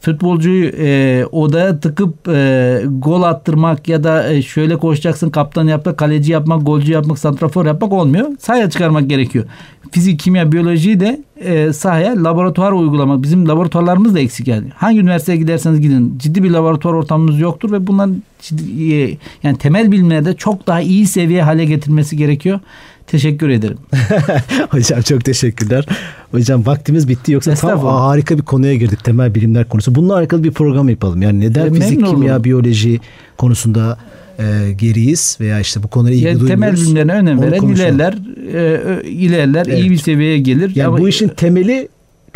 futbolcuyu 0.00 0.72
e, 0.78 1.24
odaya 1.32 1.80
tıkıp 1.80 2.28
e, 2.28 2.82
gol 2.88 3.22
attırmak 3.22 3.88
ya 3.88 4.04
da 4.04 4.32
e, 4.32 4.42
şöyle 4.42 4.76
koşacaksın 4.76 5.30
kaptan 5.30 5.68
yapmak, 5.68 5.98
kaleci 5.98 6.32
yapmak, 6.32 6.66
golcü 6.66 6.92
yapmak, 6.92 7.18
santrafor 7.18 7.66
yapmak 7.66 7.92
olmuyor. 7.92 8.26
Sahaya 8.38 8.70
çıkarmak 8.70 9.08
gerekiyor. 9.08 9.44
Fizik, 9.90 10.20
kimya, 10.20 10.52
biyolojiyi 10.52 11.00
de 11.00 11.20
e, 11.40 11.72
sahaya 11.72 12.24
laboratuvar 12.24 12.72
uygulamak. 12.72 13.22
Bizim 13.22 13.48
laboratuvarlarımız 13.48 14.14
da 14.14 14.20
eksik 14.20 14.48
yani. 14.48 14.68
Hangi 14.74 15.00
üniversiteye 15.00 15.38
giderseniz 15.38 15.80
gidin 15.80 16.18
ciddi 16.18 16.42
bir 16.42 16.50
laboratuvar 16.50 16.94
ortamımız 16.94 17.40
yoktur 17.40 17.72
ve 17.72 17.86
bundan 17.86 18.22
ciddi, 18.42 18.94
e, 18.94 19.18
yani 19.42 19.58
temel 19.58 19.92
bilimlerde 19.92 20.34
çok 20.36 20.66
daha 20.66 20.80
iyi 20.80 21.06
seviye 21.06 21.42
hale 21.42 21.64
getirmesi 21.64 22.16
gerekiyor. 22.16 22.60
Teşekkür 23.06 23.48
ederim. 23.48 23.78
Hocam 24.70 25.00
çok 25.00 25.24
teşekkürler. 25.24 25.86
Hocam 26.30 26.66
vaktimiz 26.66 27.08
bitti 27.08 27.32
yoksa 27.32 27.54
tam 27.54 27.80
harika 27.80 28.38
bir 28.38 28.42
konuya 28.42 28.74
girdik 28.74 29.04
temel 29.04 29.34
bilimler 29.34 29.68
konusu. 29.68 29.94
Bununla 29.94 30.16
alakalı 30.16 30.44
bir 30.44 30.50
program 30.50 30.88
yapalım. 30.88 31.22
Yani 31.22 31.40
neden 31.40 31.66
e, 31.66 31.74
fizik, 31.74 32.06
kimya, 32.06 32.34
olur. 32.34 32.44
biyoloji 32.44 33.00
konusunda 33.38 33.98
e, 34.38 34.72
geriyiz 34.72 35.36
veya 35.40 35.60
işte 35.60 35.82
bu 35.82 35.88
konulara 35.88 36.14
ilgi 36.14 36.24
yani 36.24 36.40
duymuyoruz. 36.40 36.84
Temel 36.84 36.86
bilimlerine 36.86 37.12
önem 37.12 37.42
veren 37.42 37.62
ilerler, 37.62 38.14
e, 38.54 39.02
ilerler, 39.08 39.66
evet. 39.68 39.78
iyi 39.78 39.90
bir 39.90 39.96
seviyeye 39.96 40.38
gelir. 40.38 40.72
Yani 40.74 40.88
Ama, 40.88 40.98
bu 40.98 41.08
işin 41.08 41.28
temeli 41.28 41.88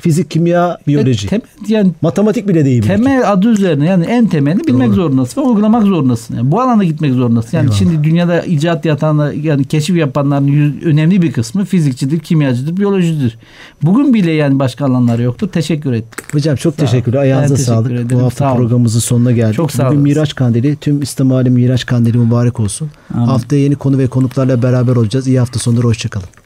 fizik, 0.03 0.31
kimya, 0.31 0.79
biyoloji. 0.87 1.29
Temel, 1.29 1.47
yani 1.69 1.91
Matematik 2.03 2.49
bile 2.49 2.65
değil. 2.65 2.83
Temel 2.83 3.17
belki. 3.17 3.27
adı 3.27 3.49
üzerine 3.49 3.87
yani 3.87 4.05
en 4.05 4.27
temelini 4.27 4.67
bilmek 4.67 4.89
Doğru. 4.89 4.95
zorundasın 4.97 5.41
ve 5.41 5.45
uygulamak 5.45 5.83
zorundasın. 5.83 6.37
Yani 6.37 6.51
bu 6.51 6.61
alanda 6.61 6.85
gitmek 6.85 7.13
zorundasın. 7.13 7.57
Yani 7.57 7.65
Eyvallah. 7.65 7.79
şimdi 7.79 8.05
dünyada 8.05 8.43
icat 8.43 8.85
yatanlar 8.85 9.33
yani 9.33 9.65
keşif 9.65 9.97
yapanların 9.97 10.47
yüz, 10.47 10.83
önemli 10.83 11.23
bir 11.23 11.33
kısmı 11.33 11.65
fizikçidir, 11.65 12.19
kimyacıdır, 12.19 12.77
biyolojidir. 12.77 13.39
Bugün 13.83 14.15
bile 14.15 14.31
yani 14.31 14.59
başka 14.59 14.85
alanlar 14.87 15.19
yoktur. 15.19 15.49
Teşekkür 15.49 15.93
ettim. 15.93 16.25
Hocam 16.33 16.57
çok 16.57 16.75
sağ 16.75 16.81
teşekkürler. 16.81 17.19
Ayağınıza 17.21 17.55
teşekkür 17.55 17.73
sağlık. 17.73 17.93
Ederim. 17.93 18.09
Bu 18.11 18.23
hafta 18.23 18.51
sağ 18.51 18.57
programımızın 18.57 19.01
sonuna 19.01 19.33
geldik. 19.33 19.57
Çok 19.57 19.73
sağ 19.73 19.89
Bugün 19.89 20.01
Miraç 20.01 20.35
Kandili, 20.35 20.77
tüm 20.77 21.03
İslam 21.03 21.33
alemi 21.33 21.61
Miraç 21.61 21.87
Kandili 21.87 22.19
mübarek 22.19 22.61
olsun. 22.61 22.91
Amin. 23.15 23.27
Haftaya 23.27 23.63
yeni 23.63 23.75
konu 23.75 23.99
ve 23.99 24.07
konuklarla 24.07 24.63
beraber 24.63 24.97
olacağız. 24.97 25.27
İyi 25.27 25.39
hafta 25.39 25.59
sonları. 25.59 25.87
Hoşçakalın. 25.87 26.40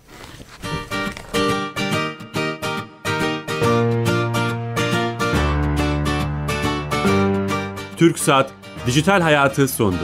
Türk 8.05 8.19
Saat 8.19 8.51
Dijital 8.87 9.21
Hayatı 9.21 9.69
sondu. 9.69 9.97